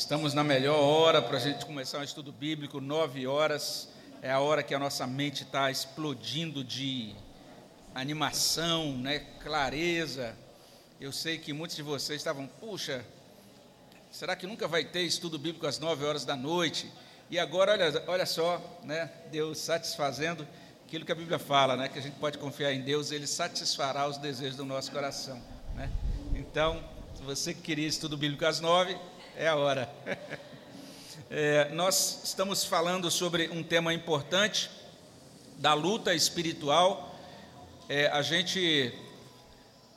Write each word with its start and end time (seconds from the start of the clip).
Estamos 0.00 0.32
na 0.32 0.42
melhor 0.42 0.80
hora 0.80 1.20
para 1.20 1.36
a 1.36 1.40
gente 1.40 1.66
começar 1.66 1.98
um 1.98 2.02
estudo 2.02 2.32
bíblico, 2.32 2.80
nove 2.80 3.26
horas. 3.26 3.86
É 4.22 4.30
a 4.30 4.40
hora 4.40 4.62
que 4.62 4.74
a 4.74 4.78
nossa 4.78 5.06
mente 5.06 5.42
está 5.42 5.70
explodindo 5.70 6.64
de 6.64 7.14
animação, 7.94 8.96
né, 8.96 9.18
clareza. 9.42 10.34
Eu 10.98 11.12
sei 11.12 11.36
que 11.36 11.52
muitos 11.52 11.76
de 11.76 11.82
vocês 11.82 12.18
estavam, 12.18 12.46
puxa, 12.46 13.04
será 14.10 14.34
que 14.34 14.46
nunca 14.46 14.66
vai 14.66 14.86
ter 14.86 15.02
estudo 15.02 15.38
bíblico 15.38 15.66
às 15.66 15.78
nove 15.78 16.02
horas 16.02 16.24
da 16.24 16.34
noite? 16.34 16.90
E 17.28 17.38
agora, 17.38 17.72
olha, 17.72 18.04
olha 18.06 18.26
só, 18.26 18.80
né, 18.82 19.10
Deus 19.30 19.58
satisfazendo 19.58 20.48
aquilo 20.86 21.04
que 21.04 21.12
a 21.12 21.14
Bíblia 21.14 21.38
fala, 21.38 21.76
né, 21.76 21.90
que 21.90 21.98
a 21.98 22.02
gente 22.02 22.16
pode 22.18 22.38
confiar 22.38 22.72
em 22.72 22.80
Deus, 22.80 23.12
Ele 23.12 23.26
satisfará 23.26 24.08
os 24.08 24.16
desejos 24.16 24.56
do 24.56 24.64
nosso 24.64 24.90
coração. 24.90 25.38
Né? 25.74 25.90
Então, 26.34 26.82
se 27.14 27.22
você 27.22 27.52
queria 27.52 27.86
estudo 27.86 28.16
bíblico 28.16 28.46
às 28.46 28.60
nove, 28.60 28.96
é 29.36 29.48
a 29.48 29.56
hora. 29.56 29.92
É, 31.32 31.68
nós 31.68 32.24
estamos 32.24 32.64
falando 32.64 33.08
sobre 33.08 33.48
um 33.50 33.62
tema 33.62 33.94
importante 33.94 34.68
da 35.58 35.74
luta 35.74 36.12
espiritual. 36.12 37.16
É, 37.88 38.08
a 38.08 38.20
gente 38.20 38.92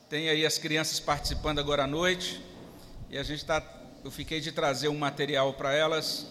tem 0.07 0.29
aí 0.29 0.45
as 0.45 0.59
crianças 0.59 0.99
participando 0.99 1.57
agora 1.57 1.85
à 1.85 1.87
noite 1.87 2.39
e 3.09 3.17
a 3.17 3.23
gente 3.23 3.39
está. 3.39 3.67
Eu 4.03 4.11
fiquei 4.11 4.39
de 4.39 4.51
trazer 4.51 4.89
um 4.89 4.97
material 4.97 5.53
para 5.53 5.73
elas. 5.73 6.27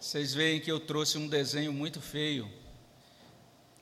Vocês 0.00 0.34
veem 0.34 0.58
que 0.58 0.72
eu 0.72 0.80
trouxe 0.80 1.16
um 1.16 1.28
desenho 1.28 1.72
muito 1.72 2.00
feio. 2.00 2.50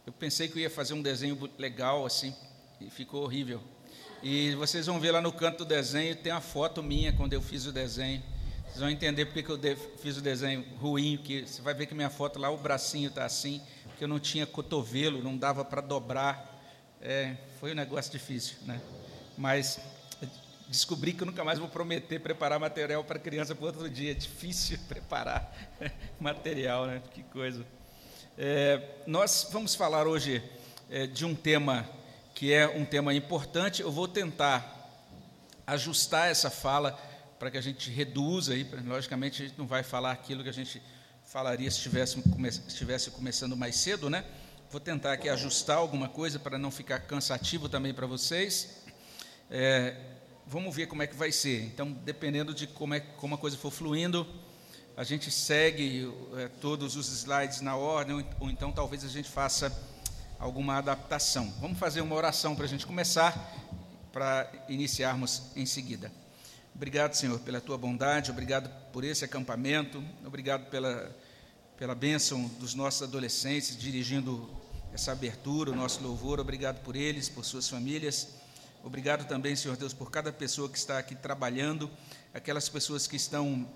Eu 0.05 0.13
pensei 0.13 0.49
que 0.49 0.59
eu 0.59 0.61
ia 0.61 0.69
fazer 0.69 0.93
um 0.93 1.01
desenho 1.01 1.51
legal 1.57 2.05
assim 2.05 2.37
e 2.79 2.91
ficou 2.91 3.23
horrível. 3.23 3.63
E 4.23 4.55
vocês 4.55 4.84
vão 4.84 5.01
ver 5.01 5.12
lá 5.12 5.20
no 5.23 5.33
canto 5.33 5.59
do 5.59 5.65
desenho, 5.65 6.15
tem 6.15 6.30
a 6.30 6.42
foto 6.42 6.83
minha 6.83 7.10
quando 7.10 7.33
eu 7.33 7.41
fiz 7.41 7.65
o 7.65 7.73
desenho. 7.73 8.23
Vocês 8.65 8.79
vão 8.79 8.91
entender 8.91 9.24
porque 9.24 9.43
que 9.43 9.51
eu 9.51 9.59
fiz 9.98 10.19
o 10.19 10.20
desenho 10.20 10.62
ruim, 10.79 11.16
que 11.16 11.46
você 11.46 11.62
vai 11.62 11.73
ver 11.73 11.87
que 11.87 11.95
minha 11.95 12.10
foto 12.10 12.38
lá, 12.38 12.51
o 12.51 12.59
bracinho 12.59 13.09
está 13.09 13.24
assim, 13.24 13.62
porque 13.85 14.04
eu 14.04 14.09
não 14.09 14.21
tinha 14.21 14.46
cotovelo, 14.46 15.23
não 15.24 15.38
dava 15.38 15.65
para 15.65 15.80
dobrar. 15.80 16.60
É, 17.01 17.35
foi 17.59 17.73
um 17.73 17.74
negócio 17.74 18.12
difícil, 18.12 18.59
né? 18.66 18.79
Mas 19.38 19.80
descobri 20.68 21.15
que 21.15 21.23
eu 21.23 21.27
nunca 21.27 21.43
mais 21.43 21.59
vou 21.59 21.68
prometer 21.68 22.21
preparar 22.21 22.60
material 22.60 23.02
para 23.02 23.18
criança 23.18 23.55
para 23.55 23.65
outro 23.65 23.88
dia. 23.88 24.10
É 24.10 24.15
difícil 24.15 24.79
preparar 24.87 25.51
material, 26.21 26.87
né? 26.87 27.01
Que 27.15 27.23
coisa. 27.23 27.65
É, 28.37 28.82
nós 29.07 29.49
vamos 29.51 29.74
falar 29.74 30.07
hoje 30.07 30.43
é, 30.90 31.07
de 31.07 31.24
um 31.24 31.34
tema 31.34 31.88
que 32.41 32.55
é 32.55 32.66
um 32.66 32.87
tema 32.87 33.13
importante. 33.13 33.83
Eu 33.83 33.93
vou 33.93 34.09
tentar 34.09 35.05
ajustar 35.66 36.30
essa 36.30 36.49
fala 36.49 36.99
para 37.38 37.51
que 37.51 37.59
a 37.59 37.60
gente 37.60 37.91
reduza 37.91 38.55
aí, 38.55 38.66
logicamente 38.83 39.43
a 39.43 39.46
gente 39.46 39.59
não 39.59 39.66
vai 39.66 39.83
falar 39.83 40.13
aquilo 40.13 40.43
que 40.43 40.49
a 40.49 40.52
gente 40.52 40.80
falaria 41.23 41.71
se 41.71 41.77
estivesse, 41.77 42.18
estivesse 42.66 43.11
começando 43.11 43.55
mais 43.59 43.77
cedo, 43.77 44.09
né? 44.09 44.24
Vou 44.71 44.80
tentar 44.80 45.13
aqui 45.13 45.29
ajustar 45.29 45.77
alguma 45.77 46.09
coisa 46.09 46.38
para 46.38 46.57
não 46.57 46.71
ficar 46.71 47.01
cansativo 47.01 47.68
também 47.68 47.93
para 47.93 48.07
vocês. 48.07 48.85
É, 49.51 49.95
vamos 50.46 50.74
ver 50.74 50.87
como 50.87 51.02
é 51.02 51.07
que 51.07 51.16
vai 51.16 51.30
ser. 51.30 51.65
Então, 51.65 51.93
dependendo 51.93 52.55
de 52.55 52.66
como, 52.66 52.95
é, 52.95 53.01
como 53.01 53.35
a 53.35 53.38
coisa 53.38 53.59
for 53.59 53.71
fluindo, 53.71 54.27
a 54.96 55.05
gente 55.05 55.30
segue 55.30 56.11
é, 56.38 56.49
todos 56.49 56.96
os 56.96 57.07
slides 57.13 57.61
na 57.61 57.77
ordem, 57.77 58.16
ou, 58.16 58.24
ou 58.41 58.51
então 58.51 58.73
talvez 58.73 59.05
a 59.05 59.09
gente 59.09 59.29
faça 59.29 59.71
alguma 60.41 60.79
adaptação. 60.79 61.52
Vamos 61.60 61.79
fazer 61.79 62.01
uma 62.01 62.16
oração 62.16 62.57
para 62.57 62.65
a 62.65 62.69
gente 62.69 62.87
começar, 62.87 63.55
para 64.10 64.50
iniciarmos 64.71 65.43
em 65.55 65.66
seguida. 65.66 66.10
Obrigado, 66.75 67.12
Senhor, 67.12 67.38
pela 67.41 67.60
tua 67.60 67.77
bondade, 67.77 68.31
obrigado 68.31 68.71
por 68.91 69.05
esse 69.05 69.22
acampamento, 69.22 70.03
obrigado 70.25 70.71
pela, 70.71 71.15
pela 71.77 71.94
bênção 71.94 72.47
dos 72.59 72.75
nossos 72.75 73.03
adolescentes 73.03 73.77
dirigindo 73.77 74.49
essa 74.94 75.12
abertura, 75.12 75.71
o 75.71 75.77
nosso 75.77 76.03
louvor, 76.03 76.41
obrigado 76.41 76.81
por 76.81 76.97
eles, 76.97 77.28
por 77.28 77.45
suas 77.45 77.69
famílias. 77.69 78.28
Obrigado 78.83 79.28
também, 79.28 79.55
Senhor 79.55 79.77
Deus, 79.77 79.93
por 79.93 80.11
cada 80.11 80.33
pessoa 80.33 80.71
que 80.71 80.78
está 80.78 80.99
aqui 80.99 81.15
trabalhando, 81.15 81.91
aquelas 82.33 82.67
pessoas 82.67 83.07
que 83.07 83.17
estão 83.17 83.69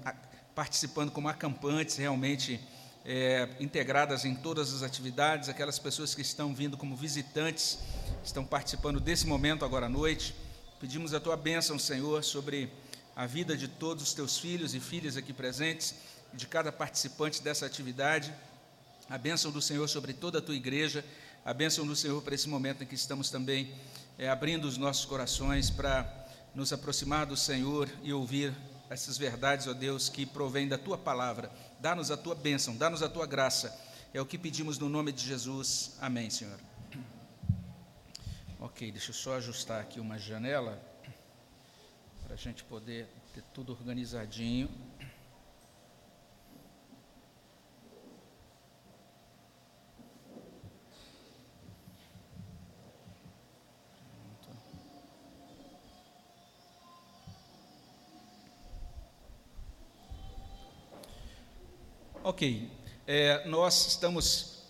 participando 0.54 1.10
como 1.10 1.28
acampantes, 1.28 1.96
realmente 1.96 2.58
é, 3.04 3.48
integradas 3.60 4.24
em 4.24 4.34
todas 4.34 4.72
as 4.72 4.82
atividades, 4.82 5.48
aquelas 5.48 5.78
pessoas 5.78 6.14
que 6.14 6.22
estão 6.22 6.54
vindo 6.54 6.76
como 6.76 6.96
visitantes, 6.96 7.78
estão 8.24 8.44
participando 8.44 8.98
desse 8.98 9.26
momento 9.26 9.64
agora 9.64 9.86
à 9.86 9.88
noite. 9.88 10.34
Pedimos 10.80 11.12
a 11.12 11.20
tua 11.20 11.36
bênção, 11.36 11.78
Senhor, 11.78 12.24
sobre 12.24 12.70
a 13.14 13.26
vida 13.26 13.56
de 13.56 13.68
todos 13.68 14.02
os 14.02 14.14
teus 14.14 14.38
filhos 14.38 14.74
e 14.74 14.80
filhas 14.80 15.16
aqui 15.16 15.32
presentes, 15.32 15.94
de 16.32 16.46
cada 16.46 16.72
participante 16.72 17.42
dessa 17.42 17.66
atividade. 17.66 18.34
A 19.08 19.18
bênção 19.18 19.52
do 19.52 19.60
Senhor 19.60 19.86
sobre 19.88 20.14
toda 20.14 20.38
a 20.38 20.42
tua 20.42 20.54
igreja, 20.54 21.04
a 21.44 21.52
bênção 21.52 21.86
do 21.86 21.94
Senhor 21.94 22.22
para 22.22 22.34
esse 22.34 22.48
momento 22.48 22.82
em 22.82 22.86
que 22.86 22.94
estamos 22.94 23.30
também 23.30 23.72
é, 24.18 24.28
abrindo 24.28 24.64
os 24.64 24.78
nossos 24.78 25.04
corações 25.04 25.68
para 25.68 26.10
nos 26.54 26.72
aproximar 26.72 27.26
do 27.26 27.36
Senhor 27.36 27.88
e 28.02 28.12
ouvir 28.12 28.54
essas 28.88 29.18
verdades, 29.18 29.66
ó 29.66 29.72
Deus, 29.72 30.08
que 30.08 30.24
provêm 30.24 30.68
da 30.68 30.78
tua 30.78 30.96
palavra. 30.96 31.50
Dá-nos 31.84 32.10
a 32.10 32.16
tua 32.16 32.34
bênção, 32.34 32.74
dá-nos 32.74 33.02
a 33.02 33.10
tua 33.10 33.26
graça. 33.26 33.78
É 34.14 34.18
o 34.18 34.24
que 34.24 34.38
pedimos 34.38 34.78
no 34.78 34.88
nome 34.88 35.12
de 35.12 35.22
Jesus. 35.22 35.98
Amém, 36.00 36.30
Senhor. 36.30 36.58
Ok, 38.58 38.90
deixa 38.90 39.10
eu 39.10 39.14
só 39.14 39.36
ajustar 39.36 39.82
aqui 39.82 40.00
uma 40.00 40.18
janela 40.18 40.82
para 42.22 42.32
a 42.32 42.38
gente 42.38 42.64
poder 42.64 43.06
ter 43.34 43.42
tudo 43.52 43.72
organizadinho. 43.72 44.70
Ok, 62.34 62.68
é, 63.06 63.46
nós 63.46 63.86
estamos 63.86 64.64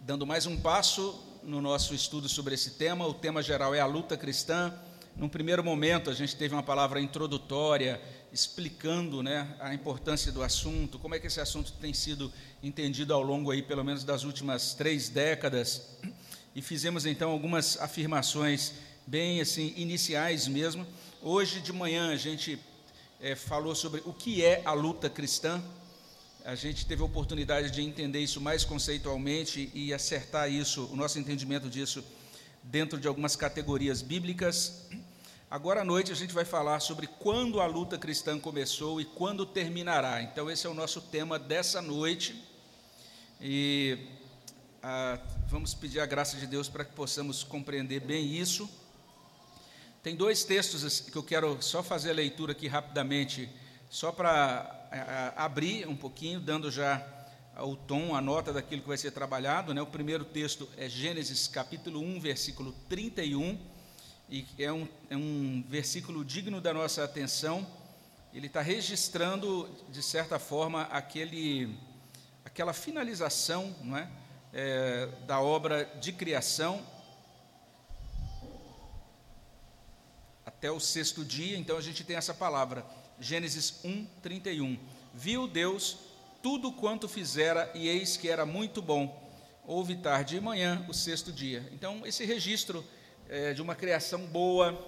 dando 0.00 0.26
mais 0.26 0.46
um 0.46 0.56
passo 0.56 1.22
no 1.42 1.60
nosso 1.60 1.94
estudo 1.94 2.30
sobre 2.30 2.54
esse 2.54 2.70
tema. 2.70 3.06
O 3.06 3.12
tema 3.12 3.42
geral 3.42 3.74
é 3.74 3.80
a 3.80 3.84
luta 3.84 4.16
cristã. 4.16 4.72
Num 5.14 5.28
primeiro 5.28 5.62
momento, 5.62 6.08
a 6.08 6.14
gente 6.14 6.34
teve 6.34 6.54
uma 6.54 6.62
palavra 6.62 6.98
introdutória 7.02 8.00
explicando 8.32 9.22
né, 9.22 9.54
a 9.60 9.74
importância 9.74 10.32
do 10.32 10.42
assunto, 10.42 10.98
como 10.98 11.14
é 11.14 11.18
que 11.18 11.26
esse 11.26 11.38
assunto 11.42 11.72
tem 11.72 11.92
sido 11.92 12.32
entendido 12.62 13.12
ao 13.12 13.20
longo 13.20 13.50
aí, 13.50 13.60
pelo 13.60 13.84
menos 13.84 14.02
das 14.02 14.24
últimas 14.24 14.72
três 14.72 15.10
décadas, 15.10 15.98
e 16.56 16.62
fizemos 16.62 17.04
então 17.04 17.30
algumas 17.30 17.78
afirmações 17.82 18.72
bem 19.06 19.42
assim 19.42 19.74
iniciais 19.76 20.48
mesmo. 20.48 20.86
Hoje 21.20 21.60
de 21.60 21.70
manhã 21.70 22.08
a 22.08 22.16
gente 22.16 22.58
é, 23.20 23.36
falou 23.36 23.74
sobre 23.74 24.00
o 24.06 24.12
que 24.14 24.42
é 24.42 24.62
a 24.64 24.72
luta 24.72 25.10
cristã, 25.10 25.62
a 26.44 26.54
gente 26.54 26.84
teve 26.84 27.00
a 27.00 27.06
oportunidade 27.06 27.70
de 27.70 27.80
entender 27.80 28.20
isso 28.20 28.38
mais 28.38 28.66
conceitualmente 28.66 29.70
e 29.72 29.94
acertar 29.94 30.52
isso, 30.52 30.84
o 30.92 30.96
nosso 30.96 31.18
entendimento 31.18 31.70
disso, 31.70 32.04
dentro 32.62 33.00
de 33.00 33.08
algumas 33.08 33.34
categorias 33.34 34.02
bíblicas. 34.02 34.86
Agora 35.50 35.80
à 35.80 35.84
noite 35.84 36.12
a 36.12 36.14
gente 36.14 36.34
vai 36.34 36.44
falar 36.44 36.80
sobre 36.80 37.06
quando 37.06 37.62
a 37.62 37.66
luta 37.66 37.96
cristã 37.96 38.38
começou 38.38 39.00
e 39.00 39.06
quando 39.06 39.46
terminará. 39.46 40.20
Então, 40.20 40.50
esse 40.50 40.66
é 40.66 40.70
o 40.70 40.74
nosso 40.74 41.00
tema 41.00 41.38
dessa 41.38 41.80
noite. 41.80 42.44
E 43.40 43.98
ah, 44.82 45.18
vamos 45.48 45.72
pedir 45.72 46.00
a 46.00 46.06
graça 46.06 46.36
de 46.36 46.46
Deus 46.46 46.68
para 46.68 46.84
que 46.84 46.92
possamos 46.92 47.42
compreender 47.42 48.00
bem 48.00 48.36
isso. 48.36 48.68
Tem 50.02 50.14
dois 50.14 50.44
textos 50.44 51.00
que 51.00 51.16
eu 51.16 51.22
quero 51.22 51.56
só 51.62 51.82
fazer 51.82 52.10
a 52.10 52.14
leitura 52.14 52.52
aqui 52.52 52.68
rapidamente, 52.68 53.48
só 53.88 54.12
para 54.12 54.83
abrir 55.36 55.88
um 55.88 55.96
pouquinho, 55.96 56.40
dando 56.40 56.70
já 56.70 57.04
o 57.58 57.76
tom, 57.76 58.14
a 58.14 58.20
nota 58.20 58.52
daquilo 58.52 58.82
que 58.82 58.88
vai 58.88 58.96
ser 58.96 59.10
trabalhado. 59.10 59.72
Né? 59.72 59.80
O 59.80 59.86
primeiro 59.86 60.24
texto 60.24 60.68
é 60.76 60.88
Gênesis 60.88 61.46
capítulo 61.46 62.00
1, 62.00 62.20
versículo 62.20 62.72
31, 62.88 63.58
e 64.28 64.46
é 64.58 64.72
um, 64.72 64.88
é 65.10 65.16
um 65.16 65.64
versículo 65.68 66.24
digno 66.24 66.60
da 66.60 66.72
nossa 66.72 67.04
atenção. 67.04 67.66
Ele 68.32 68.48
está 68.48 68.60
registrando, 68.60 69.68
de 69.90 70.02
certa 70.02 70.38
forma, 70.38 70.82
aquele, 70.82 71.76
aquela 72.44 72.72
finalização 72.72 73.74
não 73.82 73.96
é? 73.96 74.08
é 74.52 75.08
da 75.26 75.40
obra 75.40 75.84
de 76.00 76.12
criação 76.12 76.84
até 80.44 80.70
o 80.70 80.80
sexto 80.80 81.24
dia. 81.24 81.56
Então 81.56 81.76
a 81.76 81.80
gente 81.80 82.02
tem 82.02 82.16
essa 82.16 82.34
palavra 82.34 82.84
Gênesis 83.20 83.80
1, 83.84 84.06
31. 84.22 84.78
Viu 85.12 85.46
Deus 85.46 85.98
tudo 86.42 86.70
quanto 86.72 87.08
fizera, 87.08 87.70
e 87.74 87.88
eis 87.88 88.16
que 88.16 88.28
era 88.28 88.44
muito 88.44 88.82
bom. 88.82 89.22
Houve 89.66 89.96
tarde 89.96 90.36
e 90.36 90.40
manhã, 90.40 90.84
o 90.88 90.92
sexto 90.92 91.32
dia. 91.32 91.66
Então, 91.72 92.06
esse 92.06 92.24
registro 92.24 92.84
é, 93.28 93.54
de 93.54 93.62
uma 93.62 93.74
criação 93.74 94.26
boa, 94.26 94.78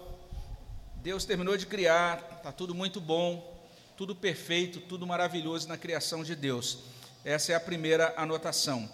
Deus 0.97 1.25
terminou 1.25 1.57
de 1.57 1.65
criar, 1.67 2.37
está 2.37 2.53
tudo 2.53 2.75
muito 2.75 3.01
bom, 3.01 3.59
tudo 3.97 4.15
perfeito, 4.15 4.81
tudo 4.81 5.07
maravilhoso 5.07 5.67
na 5.67 5.79
criação 5.79 6.23
de 6.23 6.35
Deus. 6.35 6.81
Essa 7.25 7.53
é 7.53 7.55
a 7.55 7.61
primeira 7.61 8.13
anotação. 8.17 8.91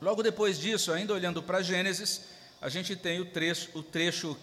Logo 0.00 0.22
depois 0.22 0.58
disso, 0.58 0.92
ainda 0.92 1.12
olhando 1.12 1.42
para 1.42 1.62
Gênesis, 1.62 2.22
a 2.60 2.68
gente 2.68 2.94
tem 2.94 3.18
o 3.18 3.24
trecho, 3.24 3.70
o 3.74 3.82
trecho 3.82 4.38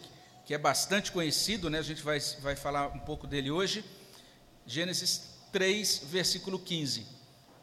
que 0.46 0.54
é 0.54 0.58
bastante 0.58 1.12
conhecido, 1.12 1.70
né? 1.70 1.80
a 1.80 1.84
gente 1.84 2.02
vai, 2.02 2.20
vai 2.42 2.56
falar 2.56 2.88
um 2.88 3.00
pouco 3.00 3.28
dele 3.28 3.50
hoje. 3.50 3.86
Gênesis 4.70 5.24
3, 5.52 6.04
versículo 6.12 6.60
15. 6.60 7.04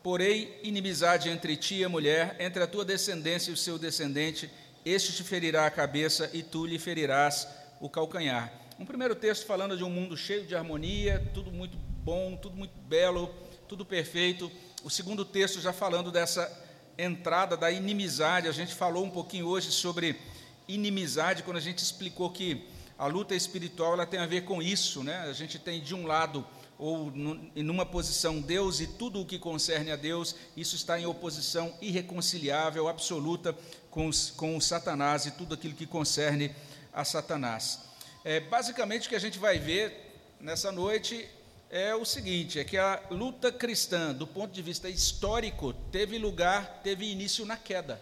Porém, 0.03 0.53
inimizade 0.65 1.29
entre 1.29 1.57
ti 1.57 1.77
e 1.77 1.85
a 1.85 1.89
mulher, 1.89 2.35
entre 2.41 2.61
a 2.61 2.67
tua 2.67 2.85
descendência 2.85 3.53
e 3.53 3.55
o 3.55 3.57
seu 3.57 3.79
descendente, 3.79 4.51
este 4.85 5.13
te 5.13 5.23
ferirá 5.23 5.67
a 5.67 5.71
cabeça 5.71 6.29
e 6.35 6.43
tu 6.43 6.67
lhe 6.67 6.81
ferirás 6.81 7.47
o 7.81 7.89
calcanhar. 7.89 8.53
Um 8.77 8.85
primeiro 8.85 9.15
texto 9.15 9.47
falando 9.47 9.77
de 9.77 9.85
um 9.85 9.89
mundo 9.89 10.17
cheio 10.17 10.45
de 10.45 10.57
harmonia, 10.57 11.31
tudo 11.33 11.53
muito 11.53 11.79
bom, 12.03 12.37
tudo 12.37 12.57
muito 12.57 12.77
belo, 12.81 13.33
tudo 13.69 13.85
perfeito. 13.85 14.51
O 14.83 14.91
segundo 14.91 15.25
texto 15.25 15.61
já 15.61 15.73
falando 15.73 16.11
dessa 16.11 16.53
entrada 16.99 17.57
da 17.57 17.71
inimizade. 17.71 18.49
A 18.49 18.53
gente 18.53 18.75
falou 18.75 19.05
um 19.05 19.11
pouquinho 19.11 19.47
hoje 19.47 19.71
sobre 19.71 20.19
inimizade 20.67 21.45
quando 21.45 21.59
a 21.59 21.61
gente 21.61 21.79
explicou 21.79 22.31
que 22.31 22.67
a 22.99 23.07
luta 23.07 23.33
espiritual 23.33 23.93
ela 23.93 24.07
tem 24.07 24.19
a 24.19 24.27
ver 24.27 24.41
com 24.43 24.61
isso, 24.61 25.05
né? 25.05 25.19
A 25.19 25.33
gente 25.33 25.57
tem 25.57 25.81
de 25.81 25.95
um 25.95 26.05
lado 26.05 26.45
ou 26.79 27.11
numa 27.55 27.87
posição 27.87 28.41
Deus 28.41 28.81
e 28.81 28.87
tudo 28.87 29.21
o 29.21 29.27
que 29.27 29.39
concerne 29.39 29.91
a 29.91 29.97
Deus, 29.97 30.35
isso 30.57 30.77
está 30.77 31.01
em 31.01 31.07
oposição 31.07 31.75
irreconciliável, 31.81 32.89
absoluta 32.89 33.57
com, 33.91 34.07
os, 34.07 34.31
com 34.31 34.57
o 34.57 34.61
Satanás 34.61 35.27
e 35.27 35.31
tudo 35.31 35.55
aquilo 35.55 35.75
que 35.75 35.87
concerne 35.87 36.55
a 36.93 37.05
Satanás. 37.05 37.81
É, 38.25 38.41
basicamente, 38.41 39.07
o 39.07 39.09
que 39.09 39.17
a 39.17 39.21
gente 39.21 39.39
vai 39.39 39.59
ver 39.59 40.19
nessa 40.41 40.71
noite 40.71 41.29
é 41.71 41.95
o 41.95 42.05
seguinte: 42.05 42.59
é 42.59 42.65
que 42.65 42.77
a 42.77 43.01
luta 43.11 43.51
cristã, 43.51 44.13
do 44.13 44.27
ponto 44.27 44.53
de 44.53 44.63
vista 44.63 44.89
histórico, 44.89 45.73
teve 45.91 46.19
lugar, 46.19 46.81
teve 46.83 47.11
início 47.11 47.45
na 47.45 47.57
queda. 47.57 48.01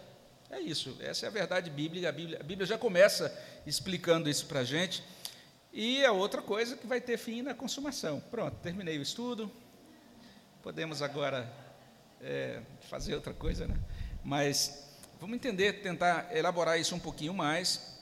É 0.49 0.59
isso, 0.59 0.95
essa 0.99 1.25
é 1.25 1.27
a 1.27 1.31
verdade 1.31 1.69
bíblica. 1.69 2.09
A 2.09 2.11
Bíblia, 2.11 2.39
a 2.39 2.43
Bíblia 2.43 2.65
já 2.65 2.77
começa 2.77 3.33
explicando 3.65 4.29
isso 4.29 4.45
para 4.45 4.61
a 4.61 4.63
gente. 4.63 5.03
E 5.77 6.05
a 6.05 6.13
outra 6.13 6.41
coisa 6.41 6.77
que 6.77 6.87
vai 6.87 7.01
ter 7.01 7.17
fim 7.17 7.41
na 7.41 7.53
consumação. 7.53 8.23
Pronto, 8.31 8.55
terminei 8.63 8.97
o 8.97 9.01
estudo. 9.01 9.51
Podemos 10.63 11.01
agora 11.01 11.51
é, 12.21 12.61
fazer 12.89 13.13
outra 13.13 13.33
coisa, 13.33 13.67
né? 13.67 13.75
Mas 14.23 14.87
vamos 15.19 15.35
entender, 15.35 15.81
tentar 15.81 16.33
elaborar 16.33 16.79
isso 16.79 16.95
um 16.95 16.99
pouquinho 16.99 17.33
mais. 17.33 17.93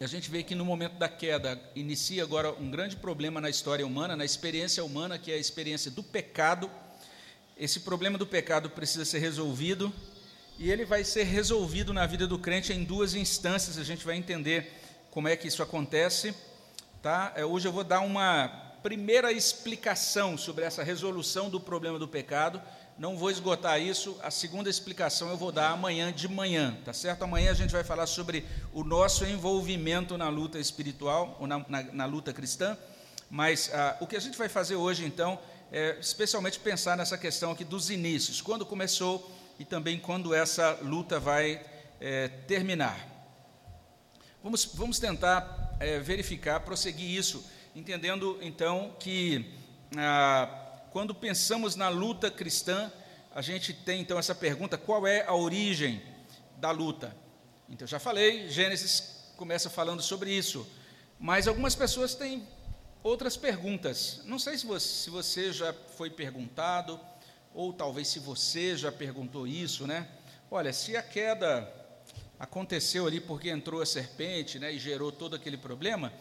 A 0.00 0.06
gente 0.06 0.30
vê 0.30 0.42
que 0.42 0.54
no 0.54 0.64
momento 0.64 0.94
da 0.94 1.06
queda 1.06 1.60
inicia 1.76 2.22
agora 2.22 2.50
um 2.50 2.70
grande 2.70 2.96
problema 2.96 3.42
na 3.42 3.50
história 3.50 3.86
humana, 3.86 4.16
na 4.16 4.24
experiência 4.24 4.82
humana, 4.82 5.18
que 5.18 5.30
é 5.30 5.34
a 5.34 5.38
experiência 5.38 5.90
do 5.90 6.02
pecado. 6.02 6.70
Esse 7.58 7.80
problema 7.80 8.16
do 8.16 8.26
pecado 8.26 8.70
precisa 8.70 9.04
ser 9.04 9.18
resolvido 9.18 9.92
e 10.58 10.70
ele 10.70 10.86
vai 10.86 11.04
ser 11.04 11.24
resolvido 11.24 11.92
na 11.92 12.06
vida 12.06 12.26
do 12.26 12.38
crente 12.38 12.72
em 12.72 12.84
duas 12.84 13.14
instâncias. 13.14 13.76
A 13.76 13.84
gente 13.84 14.02
vai 14.02 14.16
entender 14.16 14.72
como 15.10 15.28
é 15.28 15.36
que 15.36 15.46
isso 15.46 15.62
acontece. 15.62 16.34
Tá? 17.02 17.32
É, 17.34 17.44
hoje 17.44 17.66
eu 17.66 17.72
vou 17.72 17.82
dar 17.82 17.98
uma 17.98 18.46
primeira 18.80 19.32
explicação 19.32 20.38
sobre 20.38 20.64
essa 20.64 20.84
resolução 20.84 21.50
do 21.50 21.58
problema 21.58 21.98
do 21.98 22.06
pecado. 22.06 22.62
Não 22.96 23.16
vou 23.16 23.28
esgotar 23.28 23.80
isso. 23.80 24.16
A 24.22 24.30
segunda 24.30 24.70
explicação 24.70 25.28
eu 25.28 25.36
vou 25.36 25.50
dar 25.50 25.70
amanhã 25.70 26.12
de 26.12 26.28
manhã, 26.28 26.78
tá 26.84 26.92
certo? 26.92 27.24
Amanhã 27.24 27.50
a 27.50 27.54
gente 27.54 27.72
vai 27.72 27.82
falar 27.82 28.06
sobre 28.06 28.46
o 28.72 28.84
nosso 28.84 29.24
envolvimento 29.24 30.16
na 30.16 30.28
luta 30.28 30.60
espiritual, 30.60 31.36
ou 31.40 31.46
na, 31.48 31.64
na, 31.68 31.82
na 31.82 32.06
luta 32.06 32.32
cristã. 32.32 32.78
Mas 33.28 33.68
ah, 33.74 33.96
o 33.98 34.06
que 34.06 34.14
a 34.14 34.20
gente 34.20 34.38
vai 34.38 34.48
fazer 34.48 34.76
hoje, 34.76 35.04
então, 35.04 35.40
é 35.72 35.96
especialmente 35.98 36.60
pensar 36.60 36.96
nessa 36.96 37.18
questão 37.18 37.50
aqui 37.50 37.64
dos 37.64 37.90
inícios, 37.90 38.40
quando 38.40 38.64
começou 38.64 39.28
e 39.58 39.64
também 39.64 39.98
quando 39.98 40.32
essa 40.32 40.78
luta 40.82 41.18
vai 41.18 41.60
é, 42.00 42.28
terminar. 42.28 43.08
Vamos, 44.40 44.64
vamos 44.66 45.00
tentar 45.00 45.61
é, 45.80 45.98
verificar, 45.98 46.60
prosseguir 46.60 47.10
isso, 47.10 47.44
entendendo 47.74 48.38
então 48.40 48.94
que 48.98 49.52
ah, 49.96 50.48
quando 50.90 51.14
pensamos 51.14 51.76
na 51.76 51.88
luta 51.88 52.30
cristã, 52.30 52.92
a 53.34 53.40
gente 53.40 53.72
tem 53.72 54.00
então 54.00 54.18
essa 54.18 54.34
pergunta: 54.34 54.76
qual 54.76 55.06
é 55.06 55.26
a 55.26 55.34
origem 55.34 56.02
da 56.58 56.70
luta? 56.70 57.16
Então, 57.68 57.86
já 57.86 57.98
falei, 57.98 58.48
Gênesis 58.48 59.32
começa 59.36 59.70
falando 59.70 60.02
sobre 60.02 60.30
isso, 60.30 60.66
mas 61.18 61.48
algumas 61.48 61.74
pessoas 61.74 62.14
têm 62.14 62.46
outras 63.02 63.36
perguntas. 63.36 64.20
Não 64.24 64.38
sei 64.38 64.58
se 64.58 64.66
você, 64.66 64.86
se 64.86 65.10
você 65.10 65.52
já 65.52 65.72
foi 65.72 66.10
perguntado, 66.10 67.00
ou 67.54 67.72
talvez 67.72 68.08
se 68.08 68.18
você 68.18 68.76
já 68.76 68.92
perguntou 68.92 69.46
isso, 69.46 69.86
né? 69.86 70.06
Olha, 70.50 70.72
se 70.72 70.96
a 70.96 71.02
queda 71.02 71.81
aconteceu 72.42 73.06
ali 73.06 73.20
porque 73.20 73.50
entrou 73.50 73.80
a 73.80 73.86
serpente 73.86 74.58
né, 74.58 74.72
e 74.72 74.76
gerou 74.76 75.12
todo 75.12 75.36
aquele 75.36 75.56
problema, 75.56 76.12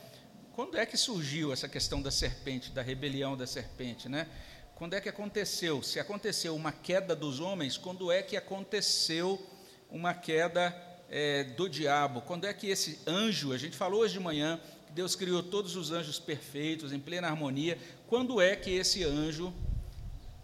quando 0.53 0.77
é 0.77 0.85
que 0.85 0.95
surgiu 0.95 1.51
essa 1.51 1.67
questão 1.67 1.99
da 1.99 2.11
serpente, 2.11 2.69
da 2.69 2.83
rebelião 2.83 3.35
da 3.35 3.47
serpente? 3.47 4.07
Né? 4.07 4.27
Quando 4.75 4.93
é 4.93 5.01
que 5.01 5.09
aconteceu? 5.09 5.81
Se 5.81 5.99
aconteceu 5.99 6.55
uma 6.55 6.71
queda 6.71 7.15
dos 7.15 7.39
homens, 7.39 7.75
quando 7.75 8.11
é 8.11 8.21
que 8.21 8.37
aconteceu 8.37 9.43
uma 9.89 10.13
queda 10.13 10.71
é, 11.09 11.43
do 11.43 11.67
diabo? 11.67 12.21
Quando 12.21 12.45
é 12.45 12.53
que 12.53 12.67
esse 12.67 12.99
anjo, 13.07 13.51
a 13.51 13.57
gente 13.57 13.75
falou 13.75 14.01
hoje 14.01 14.13
de 14.13 14.19
manhã, 14.19 14.61
que 14.85 14.93
Deus 14.93 15.15
criou 15.15 15.41
todos 15.41 15.75
os 15.75 15.91
anjos 15.91 16.19
perfeitos, 16.19 16.93
em 16.93 16.99
plena 16.99 17.29
harmonia, 17.29 17.79
quando 18.05 18.39
é 18.39 18.55
que 18.55 18.69
esse 18.69 19.03
anjo 19.03 19.51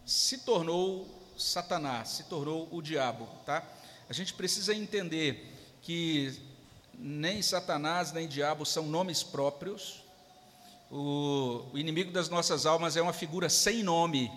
se 0.03 0.39
tornou 0.39 1.07
Satanás, 1.37 2.09
se 2.09 2.23
tornou 2.23 2.67
o 2.71 2.81
diabo? 2.81 3.27
Tá? 3.45 3.63
A 4.09 4.13
gente 4.13 4.33
precisa 4.33 4.73
entender 4.73 5.53
que 5.87 6.37
nem 6.99 7.41
Satanás 7.41 8.11
nem 8.11 8.27
diabo 8.27 8.65
são 8.65 8.87
nomes 8.87 9.23
próprios. 9.23 10.03
O, 10.91 11.63
o, 11.71 11.77
inimigo 11.77 12.11
das 12.11 12.27
nossas 12.27 12.65
almas 12.65 12.97
é 12.97 13.01
uma 13.01 13.13
figura 13.13 13.47
sem 13.47 13.83
nome, 13.83 14.29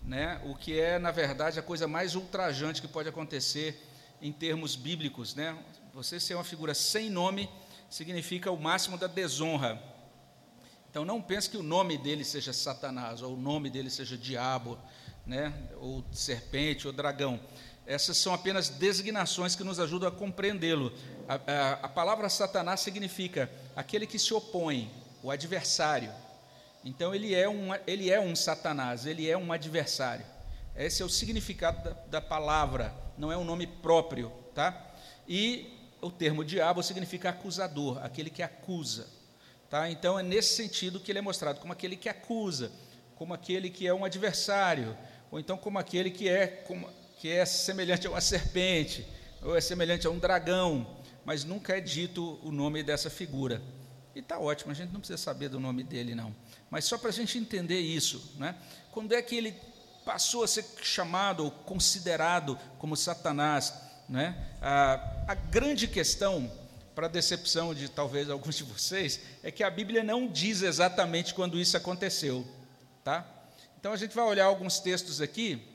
né? 0.00 0.40
O 0.44 0.54
que 0.54 0.78
é, 0.78 1.00
na 1.00 1.10
verdade, 1.10 1.58
a 1.58 1.62
coisa 1.62 1.88
mais 1.88 2.14
ultrajante 2.14 2.80
que 2.80 2.86
pode 2.86 3.08
acontecer 3.08 3.84
em 4.22 4.30
termos 4.30 4.76
bíblicos, 4.76 5.34
né? 5.34 5.58
Você 5.92 6.20
ser 6.20 6.36
uma 6.36 6.44
figura 6.44 6.74
sem 6.74 7.10
nome 7.10 7.50
significa 7.90 8.52
o 8.52 8.56
máximo 8.56 8.96
da 8.96 9.08
desonra. 9.08 9.82
Então 10.88 11.04
não 11.04 11.20
pense 11.20 11.50
que 11.50 11.56
o 11.56 11.62
nome 11.62 11.98
dele 11.98 12.24
seja 12.24 12.52
Satanás 12.52 13.20
ou 13.20 13.34
o 13.34 13.36
nome 13.36 13.68
dele 13.68 13.90
seja 13.90 14.16
diabo, 14.16 14.78
né? 15.26 15.52
Ou 15.80 16.04
serpente 16.12 16.86
ou 16.86 16.92
dragão. 16.92 17.40
Essas 17.90 18.16
são 18.18 18.32
apenas 18.32 18.68
designações 18.68 19.56
que 19.56 19.64
nos 19.64 19.80
ajudam 19.80 20.08
a 20.08 20.12
compreendê-lo. 20.12 20.92
A, 21.28 21.34
a, 21.34 21.72
a, 21.72 21.88
palavra 21.88 22.28
Satanás 22.28 22.78
significa 22.78 23.50
aquele 23.74 24.06
que 24.06 24.16
se 24.16 24.32
opõe, 24.32 24.88
o 25.24 25.28
adversário. 25.28 26.12
Então 26.84 27.12
ele 27.12 27.34
é 27.34 27.48
um, 27.48 27.70
ele 27.88 28.08
é 28.08 28.20
um 28.20 28.36
Satanás, 28.36 29.06
ele 29.06 29.28
é 29.28 29.36
um 29.36 29.52
adversário. 29.52 30.24
Esse 30.76 31.02
é 31.02 31.04
o 31.04 31.08
significado 31.08 31.82
da, 31.82 31.90
da 32.08 32.20
palavra, 32.20 32.94
não 33.18 33.32
é 33.32 33.36
um 33.36 33.42
nome 33.42 33.66
próprio, 33.66 34.30
tá? 34.54 34.94
E 35.28 35.76
o 36.00 36.12
termo 36.12 36.44
diabo 36.44 36.84
significa 36.84 37.30
acusador, 37.30 37.98
aquele 38.04 38.30
que 38.30 38.40
acusa, 38.40 39.08
tá? 39.68 39.90
Então 39.90 40.16
é 40.16 40.22
nesse 40.22 40.54
sentido 40.54 41.00
que 41.00 41.10
ele 41.10 41.18
é 41.18 41.22
mostrado 41.22 41.58
como 41.58 41.72
aquele 41.72 41.96
que 41.96 42.08
acusa, 42.08 42.70
como 43.16 43.34
aquele 43.34 43.68
que 43.68 43.84
é 43.84 43.92
um 43.92 44.04
adversário, 44.04 44.96
ou 45.28 45.40
então 45.40 45.56
como 45.56 45.76
aquele 45.76 46.12
que 46.12 46.28
é 46.28 46.46
como, 46.46 46.88
que 47.20 47.28
é 47.28 47.44
semelhante 47.44 48.06
a 48.06 48.10
uma 48.10 48.20
serpente, 48.20 49.06
ou 49.42 49.54
é 49.54 49.60
semelhante 49.60 50.06
a 50.06 50.10
um 50.10 50.18
dragão, 50.18 50.86
mas 51.22 51.44
nunca 51.44 51.76
é 51.76 51.80
dito 51.80 52.40
o 52.42 52.50
nome 52.50 52.82
dessa 52.82 53.10
figura. 53.10 53.60
E 54.14 54.20
está 54.20 54.38
ótimo, 54.38 54.72
a 54.72 54.74
gente 54.74 54.90
não 54.90 55.00
precisa 55.00 55.18
saber 55.18 55.50
do 55.50 55.60
nome 55.60 55.84
dele, 55.84 56.14
não. 56.14 56.34
Mas 56.70 56.86
só 56.86 56.96
para 56.96 57.10
a 57.10 57.12
gente 57.12 57.36
entender 57.36 57.78
isso, 57.78 58.32
né? 58.38 58.54
quando 58.90 59.14
é 59.14 59.20
que 59.20 59.36
ele 59.36 59.54
passou 60.02 60.42
a 60.42 60.48
ser 60.48 60.64
chamado 60.82 61.44
ou 61.44 61.50
considerado 61.50 62.58
como 62.78 62.96
Satanás? 62.96 63.74
Né? 64.08 64.34
A, 64.62 65.26
a 65.28 65.34
grande 65.34 65.86
questão, 65.86 66.50
para 66.94 67.06
a 67.06 67.10
decepção 67.10 67.74
de 67.74 67.90
talvez 67.90 68.30
alguns 68.30 68.56
de 68.56 68.64
vocês, 68.64 69.20
é 69.42 69.50
que 69.50 69.62
a 69.62 69.68
Bíblia 69.68 70.02
não 70.02 70.26
diz 70.26 70.62
exatamente 70.62 71.34
quando 71.34 71.60
isso 71.60 71.76
aconteceu. 71.76 72.46
Tá? 73.04 73.26
Então 73.78 73.92
a 73.92 73.96
gente 73.96 74.14
vai 74.14 74.24
olhar 74.24 74.46
alguns 74.46 74.80
textos 74.80 75.20
aqui 75.20 75.66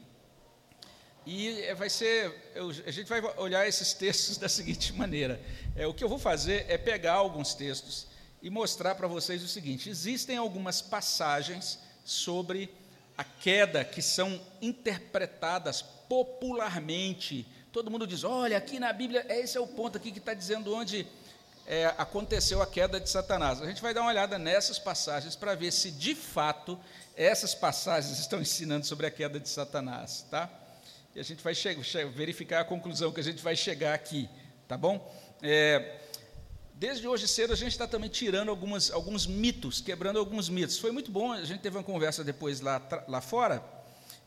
e 1.26 1.64
é, 1.64 1.74
vai 1.74 1.90
ser, 1.90 2.54
a 2.86 2.92
gente 2.92 3.08
vai 3.08 3.20
olhar 3.38 3.68
esses 3.68 3.94
textos 3.94 4.38
da 4.38 4.48
seguinte 4.48 4.94
maneira: 4.94 5.42
é, 5.76 5.88
o 5.88 5.94
que 5.94 6.04
eu 6.04 6.10
vou 6.10 6.20
fazer 6.20 6.66
é 6.70 6.78
pegar 6.78 7.14
alguns 7.14 7.54
textos 7.54 8.08
e 8.42 8.50
mostrar 8.50 8.94
para 8.94 9.08
vocês 9.08 9.44
o 9.44 9.48
seguinte: 9.48 9.90
existem 9.90 10.38
algumas 10.38 10.82
passagens 10.82 11.80
sobre 12.04 12.72
a 13.18 13.24
queda 13.24 13.84
que 13.84 14.02
são 14.02 14.40
interpretadas 14.62 15.82
popularmente. 15.82 17.48
Todo 17.72 17.90
mundo 17.90 18.06
diz: 18.06 18.24
olha, 18.24 18.58
aqui 18.58 18.80
na 18.80 18.94
Bíblia, 18.94 19.26
esse 19.28 19.58
é 19.58 19.60
o 19.60 19.66
ponto 19.66 19.98
aqui 19.98 20.12
que 20.12 20.20
está 20.20 20.36
dizendo 20.36 20.76
onde 20.76 21.08
é, 21.66 21.88
aconteceu 21.98 22.62
a 22.62 22.68
queda 22.68 23.00
de 23.00 23.10
Satanás. 23.10 23.64
A 23.64 23.66
gente 23.66 23.82
vai 23.82 23.96
dar 23.96 24.02
uma 24.02 24.12
olhada 24.12 24.38
nessas 24.38 24.78
passagens 24.78 25.36
para 25.36 25.56
ver 25.56 25.72
se 25.72 25.90
de 25.90 26.14
fato 26.14 26.80
essas 27.18 27.56
passagens 27.56 28.20
estão 28.20 28.40
ensinando 28.40 28.86
sobre 28.86 29.08
a 29.08 29.12
queda 29.12 29.40
de 29.40 29.50
Satanás, 29.50 30.24
tá? 30.30 30.65
E 31.16 31.20
a 31.22 31.24
gente 31.24 31.42
vai 31.42 31.54
verificar 32.14 32.60
a 32.60 32.66
conclusão 32.66 33.10
que 33.10 33.22
a 33.22 33.24
gente 33.24 33.42
vai 33.42 33.56
chegar 33.56 33.94
aqui, 33.94 34.30
tá 34.68 34.78
bom? 34.78 35.10
É, 35.42 36.02
desde 36.74 37.08
hoje 37.08 37.26
cedo 37.26 37.54
a 37.54 37.56
gente 37.56 37.72
está 37.72 37.88
também 37.88 38.10
tirando 38.10 38.50
algumas, 38.50 38.92
alguns 38.92 39.26
mitos, 39.26 39.80
quebrando 39.80 40.20
alguns 40.20 40.50
mitos. 40.50 40.78
Foi 40.78 40.92
muito 40.92 41.10
bom, 41.10 41.32
a 41.32 41.46
gente 41.46 41.62
teve 41.62 41.78
uma 41.78 41.84
conversa 41.84 42.22
depois 42.22 42.60
lá, 42.60 42.82
lá 43.08 43.22
fora, 43.22 43.64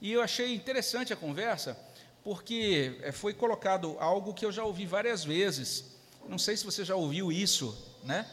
e 0.00 0.10
eu 0.10 0.22
achei 0.22 0.54
interessante 0.54 1.12
a 1.12 1.16
conversa, 1.16 1.78
porque 2.24 2.98
é, 3.02 3.12
foi 3.12 3.34
colocado 3.34 3.94
algo 4.00 4.32
que 4.32 4.46
eu 4.46 4.50
já 4.50 4.64
ouvi 4.64 4.86
várias 4.86 5.22
vezes. 5.22 5.84
Não 6.26 6.38
sei 6.38 6.56
se 6.56 6.64
você 6.64 6.86
já 6.86 6.96
ouviu 6.96 7.30
isso, 7.30 7.76
né? 8.02 8.26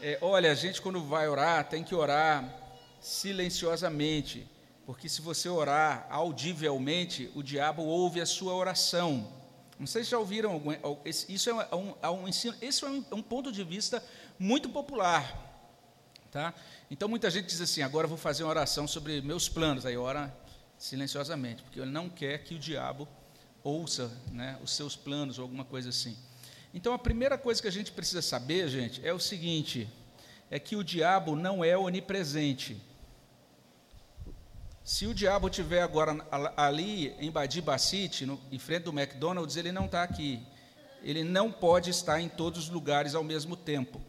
É, 0.00 0.18
olha, 0.20 0.50
a 0.50 0.56
gente 0.56 0.82
quando 0.82 1.04
vai 1.04 1.28
orar 1.28 1.68
tem 1.68 1.84
que 1.84 1.94
orar 1.94 2.52
silenciosamente, 3.00 4.44
porque 4.84 5.08
se 5.08 5.20
você 5.20 5.48
orar 5.48 6.06
audivelmente, 6.10 7.30
o 7.34 7.42
diabo 7.42 7.82
ouve 7.82 8.20
a 8.20 8.26
sua 8.26 8.54
oração. 8.54 9.32
Não 9.78 9.86
sei 9.86 10.04
se 10.04 10.10
já 10.10 10.18
ouviram 10.18 10.52
algum, 10.52 10.72
isso 11.04 11.50
é 11.50 11.74
um, 11.74 11.94
é 12.02 12.10
um 12.10 12.28
ensino, 12.28 12.54
esse 12.60 12.84
é 12.84 12.88
um, 12.88 13.04
é 13.10 13.14
um 13.14 13.22
ponto 13.22 13.50
de 13.50 13.64
vista 13.64 14.02
muito 14.38 14.68
popular, 14.68 15.34
tá? 16.30 16.54
Então 16.90 17.08
muita 17.08 17.30
gente 17.30 17.46
diz 17.46 17.60
assim: 17.60 17.82
agora 17.82 18.06
vou 18.06 18.18
fazer 18.18 18.44
uma 18.44 18.50
oração 18.50 18.86
sobre 18.86 19.20
meus 19.22 19.48
planos. 19.48 19.86
Aí 19.86 19.96
ora 19.96 20.34
silenciosamente, 20.78 21.62
porque 21.62 21.80
ele 21.80 21.90
não 21.90 22.08
quer 22.08 22.38
que 22.44 22.54
o 22.54 22.58
diabo 22.58 23.08
ouça 23.64 24.10
né, 24.30 24.58
os 24.62 24.72
seus 24.74 24.96
planos 24.96 25.38
ou 25.38 25.44
alguma 25.44 25.64
coisa 25.64 25.88
assim. 25.88 26.16
Então 26.74 26.92
a 26.92 26.98
primeira 26.98 27.38
coisa 27.38 27.62
que 27.62 27.68
a 27.68 27.72
gente 27.72 27.92
precisa 27.92 28.22
saber, 28.22 28.68
gente, 28.68 29.04
é 29.06 29.12
o 29.12 29.18
seguinte: 29.18 29.88
é 30.50 30.58
que 30.58 30.76
o 30.76 30.84
diabo 30.84 31.34
não 31.34 31.64
é 31.64 31.76
onipresente. 31.76 32.80
Se 34.84 35.06
o 35.06 35.14
diabo 35.14 35.48
estiver 35.48 35.80
agora 35.80 36.26
ali 36.56 37.14
em 37.20 37.30
Badiba 37.30 37.78
City, 37.78 38.26
no, 38.26 38.40
em 38.50 38.58
frente 38.58 38.84
do 38.84 38.90
McDonald's, 38.90 39.56
ele 39.56 39.70
não 39.70 39.86
está 39.86 40.02
aqui. 40.02 40.42
Ele 41.04 41.22
não 41.22 41.52
pode 41.52 41.90
estar 41.90 42.20
em 42.20 42.28
todos 42.28 42.64
os 42.64 42.68
lugares 42.68 43.14
ao 43.14 43.22
mesmo 43.22 43.56
tempo. 43.56 44.00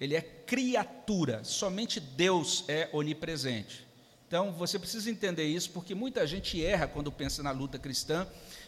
Ele 0.00 0.16
é 0.16 0.22
criatura. 0.22 1.44
Somente 1.44 2.00
Deus 2.00 2.64
é 2.66 2.88
onipresente. 2.92 3.86
Então, 4.26 4.52
você 4.52 4.78
precisa 4.78 5.10
entender 5.10 5.44
isso, 5.44 5.70
porque 5.70 5.94
muita 5.94 6.26
gente 6.26 6.64
erra 6.64 6.88
quando 6.88 7.12
pensa 7.12 7.42
na 7.42 7.50
luta 7.50 7.78
cristã, 7.78 8.26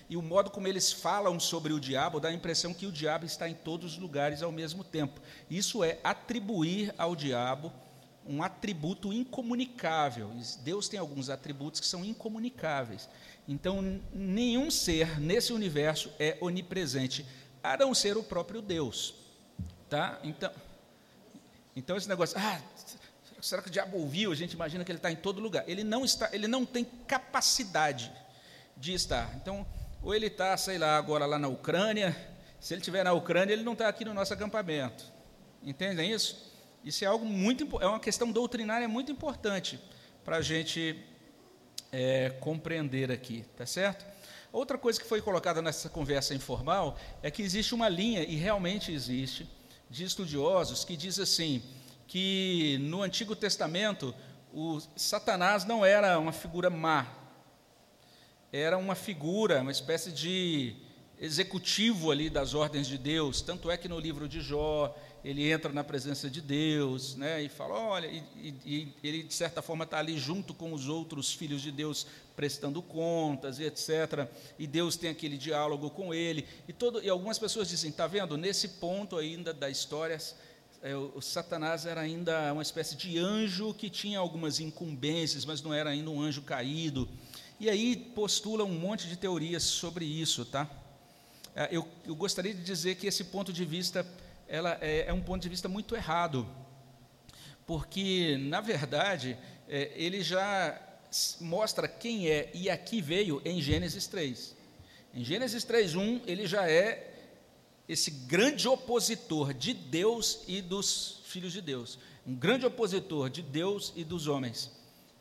e 0.08 0.16
o 0.16 0.22
modo 0.22 0.50
como 0.50 0.68
eles 0.68 0.92
falam 0.92 1.40
sobre 1.40 1.72
o 1.72 1.80
diabo 1.80 2.20
dá 2.20 2.28
a 2.28 2.32
impressão 2.32 2.72
que 2.72 2.86
o 2.86 2.92
diabo 2.92 3.26
está 3.26 3.48
em 3.48 3.54
todos 3.54 3.92
os 3.92 3.98
lugares 3.98 4.42
ao 4.42 4.52
mesmo 4.52 4.84
tempo. 4.84 5.20
Isso 5.50 5.82
é 5.82 5.98
atribuir 6.04 6.94
ao 6.96 7.16
diabo 7.16 7.72
um 8.28 8.42
atributo 8.42 9.12
incomunicável. 9.12 10.30
Deus 10.62 10.88
tem 10.88 11.00
alguns 11.00 11.30
atributos 11.30 11.80
que 11.80 11.86
são 11.86 12.04
incomunicáveis. 12.04 13.08
Então, 13.48 14.00
nenhum 14.12 14.70
ser 14.70 15.18
nesse 15.18 15.52
universo 15.52 16.12
é 16.18 16.36
onipresente, 16.40 17.24
a 17.62 17.76
não 17.78 17.94
ser 17.94 18.18
o 18.18 18.22
próprio 18.22 18.60
Deus. 18.60 19.14
Tá? 19.88 20.20
Então, 20.22 20.52
então 21.74 21.96
esse 21.96 22.06
negócio, 22.06 22.36
ah, 22.38 22.60
será 23.40 23.62
que 23.62 23.68
o 23.68 23.72
diabo 23.72 23.96
ouviu? 23.96 24.30
A 24.30 24.34
gente 24.34 24.52
imagina 24.52 24.84
que 24.84 24.92
ele 24.92 24.98
está 24.98 25.10
em 25.10 25.16
todo 25.16 25.40
lugar. 25.40 25.64
Ele 25.66 25.82
não 25.82 26.04
está, 26.04 26.28
ele 26.32 26.46
não 26.46 26.66
tem 26.66 26.84
capacidade 26.84 28.12
de 28.76 28.92
estar. 28.92 29.34
Então, 29.36 29.66
ou 30.02 30.14
ele 30.14 30.26
está, 30.26 30.54
sei 30.58 30.76
lá, 30.76 30.98
agora 30.98 31.24
lá 31.24 31.38
na 31.38 31.48
Ucrânia. 31.48 32.14
Se 32.60 32.74
ele 32.74 32.80
estiver 32.80 33.04
na 33.04 33.14
Ucrânia, 33.14 33.54
ele 33.54 33.62
não 33.62 33.72
está 33.72 33.88
aqui 33.88 34.04
no 34.04 34.12
nosso 34.12 34.34
acampamento. 34.34 35.04
Entendem 35.62 36.12
isso? 36.12 36.47
Isso 36.88 37.04
é 37.04 37.06
algo 37.06 37.26
muito, 37.26 37.68
é 37.82 37.86
uma 37.86 38.00
questão 38.00 38.32
doutrinária 38.32 38.88
muito 38.88 39.12
importante 39.12 39.78
para 40.24 40.38
a 40.38 40.40
gente 40.40 40.98
é, 41.92 42.30
compreender 42.40 43.12
aqui, 43.12 43.44
tá 43.54 43.66
certo? 43.66 44.06
Outra 44.50 44.78
coisa 44.78 44.98
que 44.98 45.06
foi 45.06 45.20
colocada 45.20 45.60
nessa 45.60 45.90
conversa 45.90 46.34
informal 46.34 46.98
é 47.22 47.30
que 47.30 47.42
existe 47.42 47.74
uma 47.74 47.90
linha, 47.90 48.22
e 48.22 48.36
realmente 48.36 48.90
existe, 48.90 49.46
de 49.90 50.02
estudiosos 50.02 50.82
que 50.82 50.96
diz 50.96 51.18
assim: 51.18 51.62
que 52.06 52.78
no 52.80 53.02
Antigo 53.02 53.36
Testamento 53.36 54.14
o 54.50 54.80
Satanás 54.96 55.66
não 55.66 55.84
era 55.84 56.18
uma 56.18 56.32
figura 56.32 56.70
má, 56.70 57.06
era 58.50 58.78
uma 58.78 58.94
figura, 58.94 59.60
uma 59.60 59.72
espécie 59.72 60.10
de 60.10 60.74
executivo 61.20 62.10
ali 62.10 62.30
das 62.30 62.54
ordens 62.54 62.86
de 62.86 62.96
Deus. 62.96 63.42
Tanto 63.42 63.70
é 63.70 63.76
que 63.76 63.88
no 63.88 64.00
livro 64.00 64.26
de 64.26 64.40
Jó 64.40 64.96
ele 65.24 65.50
entra 65.50 65.72
na 65.72 65.82
presença 65.82 66.30
de 66.30 66.40
Deus, 66.40 67.16
né, 67.16 67.42
e 67.42 67.48
fala, 67.48 67.74
olha, 67.74 68.06
e, 68.06 68.22
e, 68.36 68.54
e 68.64 68.94
ele 69.02 69.22
de 69.22 69.34
certa 69.34 69.60
forma 69.60 69.84
está 69.84 69.98
ali 69.98 70.16
junto 70.16 70.54
com 70.54 70.72
os 70.72 70.88
outros 70.88 71.32
filhos 71.32 71.60
de 71.60 71.72
Deus 71.72 72.06
prestando 72.36 72.80
contas 72.80 73.58
e 73.58 73.64
etc. 73.64 74.28
E 74.58 74.66
Deus 74.66 74.96
tem 74.96 75.10
aquele 75.10 75.36
diálogo 75.36 75.90
com 75.90 76.14
ele. 76.14 76.46
E, 76.68 76.72
todo, 76.72 77.02
e 77.02 77.08
algumas 77.08 77.38
pessoas 77.38 77.68
dizem, 77.68 77.90
está 77.90 78.06
vendo? 78.06 78.36
Nesse 78.36 78.68
ponto 78.68 79.16
ainda 79.16 79.52
da 79.52 79.68
história 79.68 80.18
é, 80.82 80.94
o, 80.94 81.12
o 81.16 81.20
Satanás 81.20 81.86
era 81.86 82.00
ainda 82.00 82.52
uma 82.52 82.62
espécie 82.62 82.94
de 82.94 83.18
anjo 83.18 83.74
que 83.74 83.90
tinha 83.90 84.18
algumas 84.18 84.60
incumbências, 84.60 85.44
mas 85.44 85.60
não 85.60 85.74
era 85.74 85.90
ainda 85.90 86.10
um 86.10 86.20
anjo 86.20 86.42
caído. 86.42 87.08
E 87.58 87.68
aí 87.68 87.96
postula 88.14 88.64
um 88.64 88.78
monte 88.78 89.08
de 89.08 89.16
teorias 89.16 89.64
sobre 89.64 90.04
isso, 90.04 90.44
tá? 90.44 90.70
É, 91.56 91.68
eu, 91.72 91.88
eu 92.06 92.14
gostaria 92.14 92.54
de 92.54 92.62
dizer 92.62 92.94
que 92.94 93.08
esse 93.08 93.24
ponto 93.24 93.52
de 93.52 93.64
vista 93.64 94.06
ela 94.48 94.78
é, 94.80 95.06
é 95.06 95.12
um 95.12 95.20
ponto 95.20 95.42
de 95.42 95.48
vista 95.48 95.68
muito 95.68 95.94
errado, 95.94 96.48
porque 97.66 98.38
na 98.40 98.60
verdade 98.60 99.38
é, 99.68 99.92
ele 99.94 100.22
já 100.22 100.80
mostra 101.40 101.86
quem 101.86 102.28
é 102.28 102.50
e 102.54 102.68
aqui 102.68 103.00
veio 103.00 103.40
em 103.44 103.60
Gênesis 103.60 104.06
3. 104.06 104.56
Em 105.14 105.24
Gênesis 105.24 105.64
3:1 105.64 106.22
ele 106.26 106.46
já 106.46 106.68
é 106.68 107.14
esse 107.88 108.10
grande 108.10 108.68
opositor 108.68 109.54
de 109.54 109.72
Deus 109.72 110.40
e 110.46 110.60
dos 110.60 111.20
filhos 111.24 111.52
de 111.52 111.60
Deus, 111.60 111.98
um 112.26 112.34
grande 112.34 112.66
opositor 112.66 113.30
de 113.30 113.42
Deus 113.42 113.92
e 113.96 114.04
dos 114.04 114.26
homens. 114.26 114.70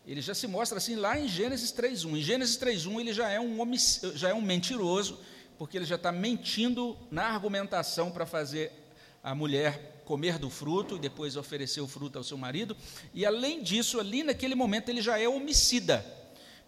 Ele 0.05 0.21
já 0.21 0.33
se 0.33 0.47
mostra 0.47 0.77
assim 0.77 0.95
lá 0.95 1.19
em 1.19 1.27
Gênesis 1.27 1.71
3:1. 1.73 2.17
Em 2.17 2.21
Gênesis 2.21 2.57
3:1 2.57 2.99
ele 2.99 3.13
já 3.13 3.29
é 3.29 3.39
um 3.39 3.57
já 4.15 4.29
é 4.29 4.33
um 4.33 4.41
mentiroso, 4.41 5.19
porque 5.57 5.77
ele 5.77 5.85
já 5.85 5.95
está 5.95 6.11
mentindo 6.11 6.97
na 7.11 7.27
argumentação 7.27 8.09
para 8.11 8.25
fazer 8.25 8.71
a 9.29 9.35
mulher 9.35 10.01
comer 10.05 10.37
do 10.37 10.49
fruto 10.49 10.95
e 10.95 10.99
depois 10.99 11.35
oferecer 11.35 11.81
o 11.81 11.87
fruto 11.87 12.17
ao 12.17 12.23
seu 12.23 12.37
marido. 12.37 12.75
E 13.13 13.25
além 13.25 13.61
disso, 13.61 13.99
ali 13.99 14.23
naquele 14.23 14.55
momento 14.55 14.89
ele 14.89 15.01
já 15.01 15.19
é 15.19 15.27
homicida 15.27 16.05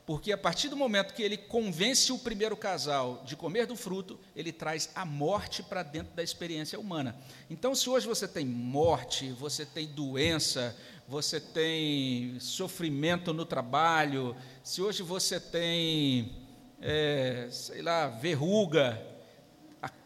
porque 0.09 0.31
a 0.31 0.37
partir 0.39 0.69
do 0.69 0.75
momento 0.75 1.13
que 1.13 1.21
ele 1.21 1.37
convence 1.37 2.11
o 2.11 2.17
primeiro 2.17 2.57
casal 2.57 3.21
de 3.27 3.35
comer 3.35 3.67
do 3.67 3.75
fruto, 3.75 4.19
ele 4.35 4.51
traz 4.51 4.89
a 4.95 5.05
morte 5.05 5.61
para 5.61 5.83
dentro 5.83 6.15
da 6.15 6.23
experiência 6.23 6.79
humana. 6.79 7.15
Então, 7.47 7.75
se 7.75 7.87
hoje 7.87 8.07
você 8.07 8.27
tem 8.27 8.43
morte, 8.43 9.31
você 9.33 9.63
tem 9.67 9.85
doença, 9.85 10.75
você 11.07 11.39
tem 11.39 12.39
sofrimento 12.39 13.31
no 13.35 13.45
trabalho, 13.45 14.35
se 14.63 14.81
hoje 14.81 15.03
você 15.03 15.39
tem, 15.39 16.35
é, 16.81 17.47
sei 17.51 17.83
lá, 17.83 18.07
verruga, 18.07 18.99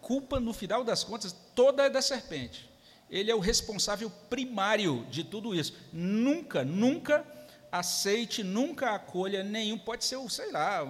culpa, 0.03 0.39
no 0.39 0.53
final 0.53 0.83
das 0.83 1.03
contas, 1.03 1.35
toda 1.55 1.83
é 1.83 1.89
da 1.89 2.01
serpente. 2.01 2.69
Ele 3.09 3.31
é 3.31 3.35
o 3.35 3.39
responsável 3.39 4.11
primário 4.29 5.05
de 5.09 5.23
tudo 5.23 5.55
isso. 5.55 5.73
Nunca, 5.91 6.63
nunca 6.63 7.25
aceite, 7.71 8.43
nunca 8.43 8.91
acolha 8.91 9.43
nenhum, 9.43 9.79
pode 9.79 10.05
ser 10.05 10.17
o, 10.17 10.29
sei 10.29 10.51
lá, 10.51 10.85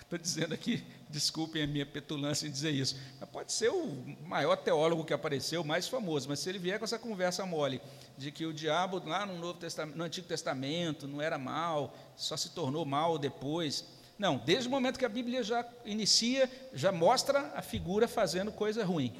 estou 0.00 0.18
dizendo 0.18 0.52
aqui, 0.52 0.84
desculpem 1.08 1.62
a 1.62 1.66
minha 1.68 1.86
petulância 1.86 2.48
em 2.48 2.50
dizer 2.50 2.72
isso, 2.72 2.96
mas 3.20 3.30
pode 3.30 3.52
ser 3.52 3.70
o 3.70 4.16
maior 4.26 4.56
teólogo 4.56 5.04
que 5.04 5.12
apareceu, 5.12 5.62
mais 5.62 5.86
famoso, 5.86 6.28
mas 6.28 6.40
se 6.40 6.48
ele 6.48 6.58
vier 6.58 6.80
com 6.80 6.84
essa 6.84 6.98
conversa 6.98 7.46
mole, 7.46 7.80
de 8.16 8.32
que 8.32 8.44
o 8.44 8.52
diabo 8.52 9.00
lá 9.06 9.24
no, 9.24 9.38
Novo 9.38 9.60
Testamento, 9.60 9.96
no 9.96 10.02
Antigo 10.02 10.26
Testamento 10.26 11.06
não 11.06 11.22
era 11.22 11.38
mal, 11.38 11.96
só 12.16 12.36
se 12.36 12.50
tornou 12.50 12.84
mal 12.84 13.16
depois, 13.16 13.84
não, 14.18 14.38
desde 14.38 14.66
o 14.66 14.70
momento 14.70 14.98
que 14.98 15.04
a 15.04 15.08
Bíblia 15.08 15.42
já 15.42 15.64
inicia, 15.84 16.50
já 16.74 16.90
mostra 16.90 17.52
a 17.54 17.62
figura 17.62 18.08
fazendo 18.08 18.50
coisa 18.50 18.84
ruim, 18.84 19.14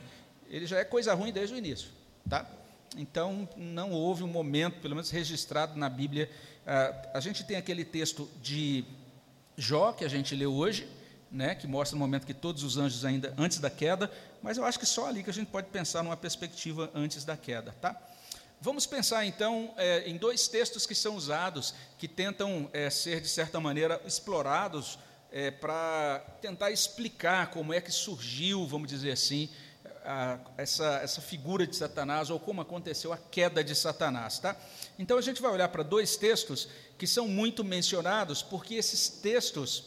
ele 0.48 0.66
já 0.66 0.78
é 0.78 0.84
coisa 0.84 1.14
ruim 1.14 1.32
desde 1.32 1.54
o 1.54 1.58
início, 1.58 1.88
tá? 2.28 2.46
Então, 2.96 3.48
não 3.56 3.92
houve 3.92 4.22
um 4.24 4.28
momento, 4.28 4.80
pelo 4.80 4.94
menos 4.94 5.10
registrado 5.10 5.78
na 5.78 5.88
Bíblia. 5.88 6.30
Ah, 6.66 7.10
a 7.14 7.20
gente 7.20 7.44
tem 7.44 7.56
aquele 7.56 7.84
texto 7.84 8.28
de 8.42 8.84
Jó, 9.56 9.92
que 9.92 10.04
a 10.04 10.08
gente 10.08 10.34
leu 10.34 10.54
hoje, 10.54 10.88
né, 11.30 11.54
que 11.54 11.66
mostra 11.66 11.96
o 11.96 11.98
momento 11.98 12.26
que 12.26 12.32
todos 12.32 12.62
os 12.62 12.78
anjos 12.78 13.04
ainda 13.04 13.34
antes 13.36 13.58
da 13.58 13.68
queda, 13.68 14.10
mas 14.42 14.56
eu 14.56 14.64
acho 14.64 14.78
que 14.78 14.86
só 14.86 15.06
ali 15.08 15.22
que 15.22 15.28
a 15.28 15.32
gente 15.32 15.48
pode 15.48 15.68
pensar 15.68 16.02
numa 16.02 16.16
perspectiva 16.16 16.90
antes 16.94 17.24
da 17.24 17.36
queda, 17.36 17.74
tá? 17.80 18.00
Vamos 18.60 18.86
pensar 18.86 19.24
então 19.24 19.72
é, 19.76 20.08
em 20.08 20.16
dois 20.16 20.48
textos 20.48 20.84
que 20.84 20.94
são 20.94 21.14
usados, 21.14 21.74
que 21.96 22.08
tentam 22.08 22.68
é, 22.72 22.90
ser 22.90 23.20
de 23.20 23.28
certa 23.28 23.60
maneira 23.60 24.00
explorados 24.04 24.98
é, 25.30 25.52
para 25.52 26.18
tentar 26.42 26.72
explicar 26.72 27.50
como 27.50 27.72
é 27.72 27.80
que 27.80 27.92
surgiu, 27.92 28.66
vamos 28.66 28.88
dizer 28.88 29.12
assim, 29.12 29.48
a, 30.04 30.38
essa, 30.56 31.00
essa 31.04 31.20
figura 31.20 31.68
de 31.68 31.76
Satanás 31.76 32.30
ou 32.30 32.40
como 32.40 32.60
aconteceu 32.60 33.12
a 33.12 33.16
queda 33.16 33.62
de 33.62 33.76
Satanás. 33.76 34.40
Tá? 34.40 34.56
Então 34.98 35.18
a 35.18 35.22
gente 35.22 35.40
vai 35.40 35.52
olhar 35.52 35.68
para 35.68 35.84
dois 35.84 36.16
textos 36.16 36.68
que 36.98 37.06
são 37.06 37.28
muito 37.28 37.62
mencionados, 37.62 38.42
porque 38.42 38.74
esses 38.74 39.08
textos 39.08 39.84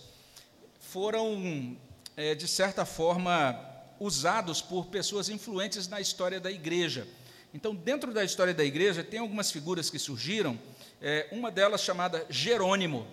foram, 0.80 1.75
é, 2.16 2.34
de 2.36 2.48
certa 2.48 2.86
forma, 2.86 3.60
usados 4.00 4.62
por 4.62 4.86
pessoas 4.86 5.28
influentes 5.28 5.90
na 5.90 6.00
história 6.00 6.40
da 6.40 6.50
igreja. 6.50 7.06
Então, 7.53 7.75
dentro 7.75 8.13
da 8.13 8.24
história 8.24 8.53
da 8.53 8.63
igreja, 8.63 9.03
tem 9.03 9.20
algumas 9.20 9.51
figuras 9.51 9.89
que 9.89 10.00
surgiram, 10.00 10.58
é, 11.01 11.27
uma 11.31 11.51
delas 11.51 11.81
chamada 11.81 12.25
Jerônimo. 12.29 13.05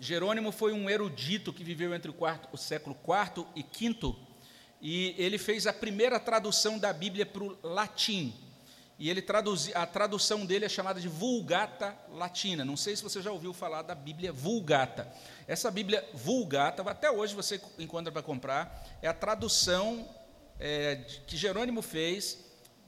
Jerônimo 0.00 0.50
foi 0.50 0.72
um 0.72 0.90
erudito 0.90 1.52
que 1.52 1.62
viveu 1.62 1.94
entre 1.94 2.10
o, 2.10 2.14
quarto, 2.14 2.48
o 2.52 2.56
século 2.56 2.96
IV 2.96 3.46
e 3.54 3.62
V, 3.62 4.14
e 4.82 5.14
ele 5.16 5.38
fez 5.38 5.66
a 5.66 5.72
primeira 5.72 6.18
tradução 6.18 6.78
da 6.78 6.92
Bíblia 6.92 7.24
para 7.24 7.44
o 7.44 7.56
latim. 7.62 8.34
E 8.98 9.08
ele 9.08 9.22
traduzi, 9.22 9.72
a 9.74 9.86
tradução 9.86 10.44
dele 10.44 10.64
é 10.64 10.68
chamada 10.68 11.00
de 11.00 11.06
Vulgata 11.08 11.94
Latina. 12.12 12.64
Não 12.64 12.76
sei 12.76 12.96
se 12.96 13.02
você 13.02 13.20
já 13.20 13.30
ouviu 13.30 13.52
falar 13.52 13.82
da 13.82 13.94
Bíblia 13.94 14.32
Vulgata. 14.32 15.06
Essa 15.46 15.70
Bíblia 15.70 16.06
Vulgata, 16.14 16.82
até 16.82 17.10
hoje 17.10 17.34
você 17.34 17.60
encontra 17.78 18.10
para 18.10 18.22
comprar, 18.22 18.86
é 19.02 19.06
a 19.06 19.12
tradução 19.12 20.08
é, 20.58 20.96
que 21.26 21.36
Jerônimo 21.36 21.82
fez 21.82 22.45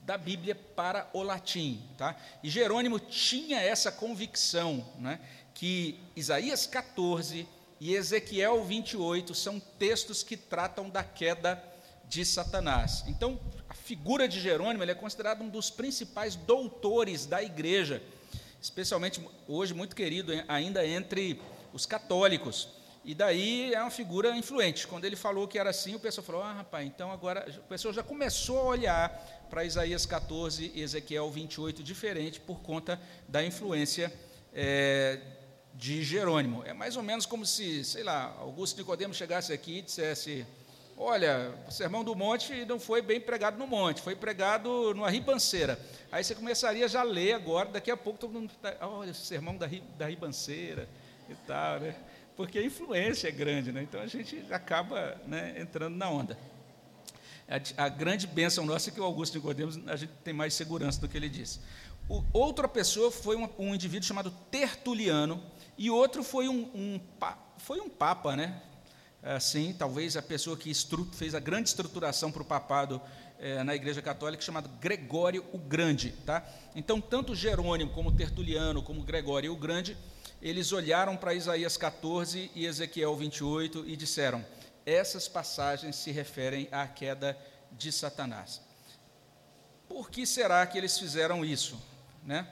da 0.08 0.16
Bíblia 0.16 0.54
para 0.54 1.06
o 1.12 1.22
latim. 1.22 1.82
Tá? 1.98 2.16
E 2.42 2.48
Jerônimo 2.48 2.98
tinha 2.98 3.60
essa 3.60 3.92
convicção 3.92 4.82
né, 4.98 5.20
que 5.52 6.00
Isaías 6.16 6.66
14 6.66 7.46
e 7.78 7.94
Ezequiel 7.94 8.64
28 8.64 9.34
são 9.34 9.60
textos 9.60 10.22
que 10.22 10.34
tratam 10.34 10.88
da 10.88 11.04
queda 11.04 11.62
de 12.08 12.24
Satanás. 12.24 13.04
Então, 13.06 13.38
a 13.68 13.74
figura 13.74 14.26
de 14.26 14.40
Jerônimo 14.40 14.82
é 14.82 14.94
considerado 14.94 15.42
um 15.42 15.48
dos 15.50 15.68
principais 15.68 16.36
doutores 16.36 17.26
da 17.26 17.42
igreja, 17.42 18.02
especialmente 18.62 19.20
hoje 19.46 19.74
muito 19.74 19.94
querido 19.94 20.32
ainda 20.48 20.86
entre 20.86 21.38
os 21.70 21.84
católicos. 21.84 22.77
E 23.04 23.14
daí 23.14 23.72
é 23.72 23.80
uma 23.80 23.90
figura 23.90 24.36
influente. 24.36 24.86
Quando 24.86 25.04
ele 25.04 25.16
falou 25.16 25.48
que 25.48 25.58
era 25.58 25.70
assim, 25.70 25.94
o 25.94 26.00
pessoal 26.00 26.24
falou: 26.24 26.42
ah, 26.42 26.52
rapaz, 26.52 26.86
então 26.86 27.10
agora. 27.10 27.48
O 27.58 27.68
pessoal 27.68 27.94
já 27.94 28.02
começou 28.02 28.58
a 28.58 28.64
olhar 28.64 29.46
para 29.48 29.64
Isaías 29.64 30.04
14 30.04 30.72
e 30.74 30.82
Ezequiel 30.82 31.30
28 31.30 31.82
diferente 31.82 32.40
por 32.40 32.60
conta 32.60 33.00
da 33.26 33.42
influência 33.42 34.12
é, 34.52 35.20
de 35.74 36.02
Jerônimo. 36.02 36.62
É 36.64 36.72
mais 36.72 36.96
ou 36.96 37.02
menos 37.02 37.24
como 37.24 37.46
se, 37.46 37.84
sei 37.84 38.02
lá, 38.02 38.34
Augusto 38.40 38.76
Nicodemo 38.76 39.14
chegasse 39.14 39.52
aqui 39.52 39.78
e 39.78 39.82
dissesse: 39.82 40.46
Olha, 41.00 41.54
o 41.68 41.70
sermão 41.70 42.02
do 42.02 42.14
monte 42.16 42.64
não 42.64 42.80
foi 42.80 43.00
bem 43.00 43.20
pregado 43.20 43.56
no 43.56 43.68
monte, 43.68 44.02
foi 44.02 44.16
pregado 44.16 44.92
numa 44.94 45.08
ribanceira. 45.08 45.78
Aí 46.10 46.24
você 46.24 46.34
começaria 46.34 46.88
já 46.88 47.00
a 47.00 47.04
ler 47.04 47.34
agora, 47.34 47.68
daqui 47.68 47.90
a 47.90 47.96
pouco 47.96 48.18
todo 48.18 48.32
mundo 48.32 48.50
está, 48.50 48.76
olha, 48.84 49.12
o 49.12 49.14
sermão 49.14 49.56
da, 49.56 49.68
da 49.96 50.08
ribanceira 50.08 50.88
e 51.28 51.34
tal, 51.46 51.78
né? 51.78 51.94
Porque 52.38 52.56
a 52.56 52.64
influência 52.64 53.26
é 53.26 53.32
grande, 53.32 53.72
né? 53.72 53.82
Então 53.82 54.00
a 54.00 54.06
gente 54.06 54.40
acaba 54.52 55.20
né, 55.26 55.56
entrando 55.58 55.96
na 55.96 56.08
onda. 56.08 56.38
A, 57.48 57.84
a, 57.84 57.88
grande 57.88 58.28
bênção 58.28 58.64
nossa 58.64 58.90
é 58.90 58.92
que 58.92 59.00
o 59.00 59.02
Augusto 59.02 59.34
Nicodemos, 59.34 59.76
a 59.88 59.96
gente 59.96 60.12
tem 60.22 60.32
mais 60.32 60.54
segurança 60.54 61.00
do 61.00 61.08
que 61.08 61.16
ele 61.16 61.28
disse. 61.28 61.58
O, 62.08 62.22
outra 62.32 62.68
pessoa 62.68 63.10
foi 63.10 63.34
um, 63.34 63.48
um, 63.58 63.74
indivíduo 63.74 64.06
chamado 64.06 64.30
Tertuliano, 64.52 65.42
e 65.76 65.90
outro 65.90 66.22
foi 66.22 66.48
um, 66.48 66.70
um, 66.72 67.00
foi 67.58 67.80
um 67.80 67.88
papa, 67.88 68.36
né? 68.36 68.62
assim, 69.20 69.74
talvez 69.76 70.16
a 70.16 70.22
pessoa 70.22 70.56
que 70.56 70.72
fez 71.14 71.34
a 71.34 71.40
grande 71.40 71.70
estruturação 71.70 72.30
para 72.30 72.42
o 72.42 72.44
papado 72.44 73.02
é, 73.40 73.64
na 73.64 73.74
Igreja 73.74 74.00
Católica, 74.00 74.40
chamado 74.44 74.68
Gregório 74.80 75.44
o 75.52 75.58
Grande. 75.58 76.14
Tá? 76.24 76.46
Então, 76.76 77.00
tanto 77.00 77.34
Jerônimo, 77.34 77.90
como 77.90 78.12
Tertuliano, 78.12 78.80
como 78.80 79.02
Gregório 79.02 79.52
o 79.52 79.56
Grande, 79.56 79.96
eles 80.40 80.72
olharam 80.72 81.16
para 81.16 81.34
Isaías 81.34 81.76
14 81.76 82.50
e 82.54 82.66
Ezequiel 82.66 83.14
28 83.16 83.84
e 83.86 83.96
disseram: 83.96 84.44
essas 84.84 85.28
passagens 85.28 85.96
se 85.96 86.10
referem 86.10 86.68
à 86.72 86.86
queda 86.86 87.36
de 87.72 87.92
Satanás. 87.92 88.60
Por 89.88 90.10
que 90.10 90.26
será 90.26 90.66
que 90.66 90.78
eles 90.78 90.98
fizeram 90.98 91.44
isso? 91.44 91.80
Né? 92.24 92.46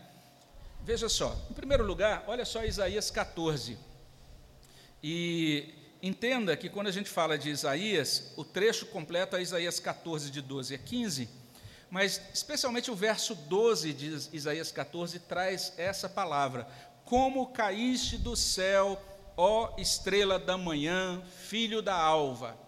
Veja 0.82 1.08
só, 1.08 1.36
em 1.50 1.54
primeiro 1.54 1.84
lugar, 1.84 2.24
olha 2.26 2.44
só 2.44 2.64
Isaías 2.64 3.10
14. 3.10 3.78
E 5.02 5.74
Entenda 6.02 6.56
que 6.56 6.68
quando 6.68 6.88
a 6.88 6.92
gente 6.92 7.08
fala 7.08 7.38
de 7.38 7.50
Isaías, 7.50 8.32
o 8.36 8.44
trecho 8.44 8.86
completo 8.86 9.34
é 9.34 9.42
Isaías 9.42 9.80
14, 9.80 10.30
de 10.30 10.42
12 10.42 10.74
a 10.74 10.78
15, 10.78 11.28
mas 11.90 12.20
especialmente 12.34 12.90
o 12.90 12.94
verso 12.94 13.34
12 13.34 13.92
de 13.92 14.06
Isaías 14.32 14.70
14 14.70 15.18
traz 15.20 15.72
essa 15.76 16.08
palavra: 16.08 16.68
Como 17.06 17.46
caíste 17.46 18.18
do 18.18 18.36
céu, 18.36 19.00
ó 19.36 19.74
estrela 19.78 20.38
da 20.38 20.58
manhã, 20.58 21.22
filho 21.38 21.80
da 21.80 21.94
alva. 21.94 22.58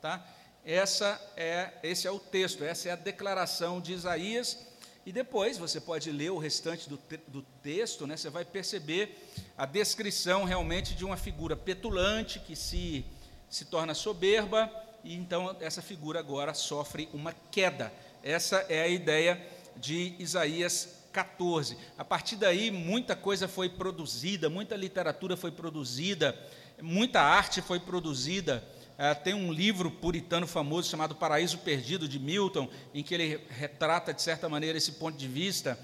Tá? 0.00 0.26
Essa 0.64 1.20
é, 1.36 1.70
esse 1.82 2.06
é 2.08 2.10
o 2.10 2.18
texto, 2.18 2.64
essa 2.64 2.88
é 2.88 2.92
a 2.92 2.96
declaração 2.96 3.80
de 3.80 3.92
Isaías 3.92 4.66
e 5.06 5.12
depois 5.12 5.58
você 5.58 5.80
pode 5.80 6.10
ler 6.10 6.30
o 6.30 6.38
restante 6.38 6.88
do, 6.88 6.96
te 6.96 7.18
do 7.28 7.42
texto, 7.62 8.06
né, 8.06 8.16
você 8.16 8.30
vai 8.30 8.44
perceber 8.44 9.30
a 9.56 9.66
descrição 9.66 10.44
realmente 10.44 10.94
de 10.94 11.04
uma 11.04 11.16
figura 11.16 11.54
petulante 11.54 12.38
que 12.40 12.56
se, 12.56 13.04
se 13.50 13.66
torna 13.66 13.92
soberba, 13.92 14.70
e 15.02 15.14
então 15.14 15.54
essa 15.60 15.82
figura 15.82 16.20
agora 16.20 16.54
sofre 16.54 17.06
uma 17.12 17.34
queda. 17.50 17.92
Essa 18.22 18.64
é 18.70 18.80
a 18.80 18.88
ideia 18.88 19.46
de 19.76 20.14
Isaías 20.18 21.03
14. 21.14 21.78
A 21.96 22.04
partir 22.04 22.36
daí, 22.36 22.70
muita 22.70 23.16
coisa 23.16 23.48
foi 23.48 23.70
produzida, 23.70 24.50
muita 24.50 24.76
literatura 24.76 25.34
foi 25.36 25.50
produzida, 25.50 26.38
muita 26.82 27.22
arte 27.22 27.62
foi 27.62 27.80
produzida 27.80 28.62
é, 28.96 29.12
tem 29.12 29.34
um 29.34 29.52
livro 29.52 29.90
puritano 29.90 30.46
famoso 30.46 30.88
chamado 30.88 31.16
Paraíso 31.16 31.58
Perdido, 31.58 32.08
de 32.08 32.18
Milton, 32.20 32.68
em 32.92 33.02
que 33.02 33.12
ele 33.12 33.44
retrata, 33.50 34.14
de 34.14 34.22
certa 34.22 34.48
maneira, 34.48 34.78
esse 34.78 34.92
ponto 34.92 35.18
de 35.18 35.26
vista. 35.26 35.76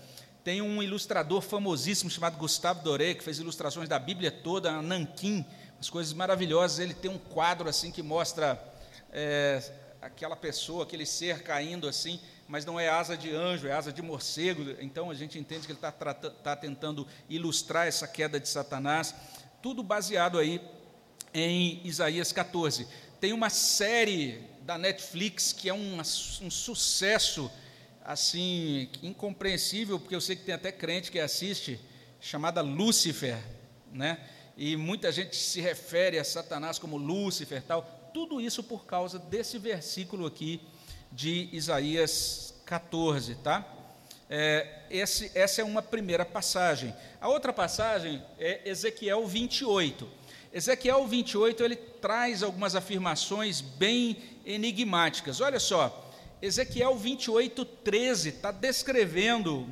Tem 0.45 0.63
um 0.63 0.81
ilustrador 0.81 1.41
famosíssimo 1.41 2.09
chamado 2.09 2.37
Gustavo 2.39 2.85
Doré, 2.85 3.15
que 3.15 3.25
fez 3.25 3.41
ilustrações 3.41 3.89
da 3.89 3.99
Bíblia 3.99 4.31
toda, 4.31 4.81
Nanquim, 4.81 5.45
as 5.81 5.91
coisas 5.91 6.13
maravilhosas. 6.13 6.79
Ele 6.79 6.95
tem 6.95 7.11
um 7.11 7.19
quadro 7.19 7.69
assim 7.69 7.91
que 7.91 8.01
mostra 8.01 8.63
é, 9.13 9.61
aquela 10.01 10.37
pessoa, 10.37 10.85
aquele 10.85 11.05
ser 11.05 11.43
caindo 11.43 11.89
assim, 11.89 12.21
mas 12.51 12.65
não 12.65 12.81
é 12.81 12.89
asa 12.89 13.17
de 13.17 13.31
anjo, 13.31 13.69
é 13.69 13.73
asa 13.73 13.93
de 13.93 14.03
morcego. 14.03 14.75
Então 14.81 15.09
a 15.09 15.15
gente 15.15 15.39
entende 15.39 15.67
que 15.67 15.73
ele 15.73 15.79
está 15.79 15.93
tá 15.93 16.57
tentando 16.57 17.07
ilustrar 17.29 17.87
essa 17.87 18.09
queda 18.09 18.41
de 18.41 18.49
Satanás. 18.49 19.15
Tudo 19.63 19.85
baseado 19.85 20.37
aí 20.37 20.61
em 21.33 21.81
Isaías 21.85 22.33
14. 22.33 22.89
Tem 23.21 23.33
uma 23.33 23.51
série 23.51 24.43
da 24.63 24.77
Netflix 24.77 25.53
que 25.53 25.69
é 25.69 25.73
um, 25.73 26.01
um 26.01 26.51
sucesso 26.51 27.49
assim 28.05 28.91
incompreensível, 29.01 30.01
porque 30.01 30.17
eu 30.17 30.21
sei 30.21 30.35
que 30.35 30.43
tem 30.43 30.55
até 30.55 30.73
crente 30.73 31.13
que 31.13 31.21
assiste, 31.21 31.79
chamada 32.21 32.61
Lúcifer, 32.63 33.39
né? 33.93 34.29
E 34.57 34.77
muita 34.77 35.13
gente 35.13 35.37
se 35.37 35.61
refere 35.61 36.19
a 36.19 36.25
Satanás 36.25 36.81
como 36.81 36.97
Lúcifer, 36.97 37.63
tal. 37.63 38.11
Tudo 38.13 38.41
isso 38.41 38.65
por 38.65 38.87
causa 38.87 39.21
desse 39.21 39.57
versículo 39.57 40.27
aqui 40.27 40.61
de 41.13 41.49
Isaías 41.53 42.55
14, 42.65 43.35
tá? 43.37 43.67
É, 44.29 44.85
esse, 44.91 45.31
essa 45.35 45.61
é 45.61 45.65
uma 45.65 45.83
primeira 45.83 46.25
passagem. 46.25 46.95
A 47.21 47.29
outra 47.29 47.53
passagem 47.53 48.23
é 48.39 48.61
Ezequiel 48.65 49.27
28. 49.27 50.09
Ezequiel 50.53 51.07
28 51.07 51.65
ele 51.65 51.77
traz 51.77 52.43
algumas 52.43 52.77
afirmações 52.77 53.61
bem 53.61 54.17
enigmáticas. 54.47 55.41
Olha 55.41 55.59
só, 55.59 56.13
Ezequiel 56.41 56.97
28, 56.97 57.65
13 57.65 58.29
está 58.31 58.51
descrevendo 58.51 59.69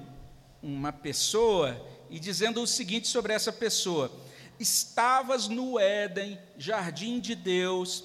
uma 0.62 0.92
pessoa 0.92 1.80
e 2.10 2.18
dizendo 2.18 2.62
o 2.62 2.66
seguinte 2.66 3.08
sobre 3.08 3.32
essa 3.32 3.52
pessoa: 3.52 4.10
Estavas 4.58 5.48
no 5.48 5.78
Éden, 5.78 6.38
jardim 6.56 7.20
de 7.20 7.34
Deus, 7.34 8.04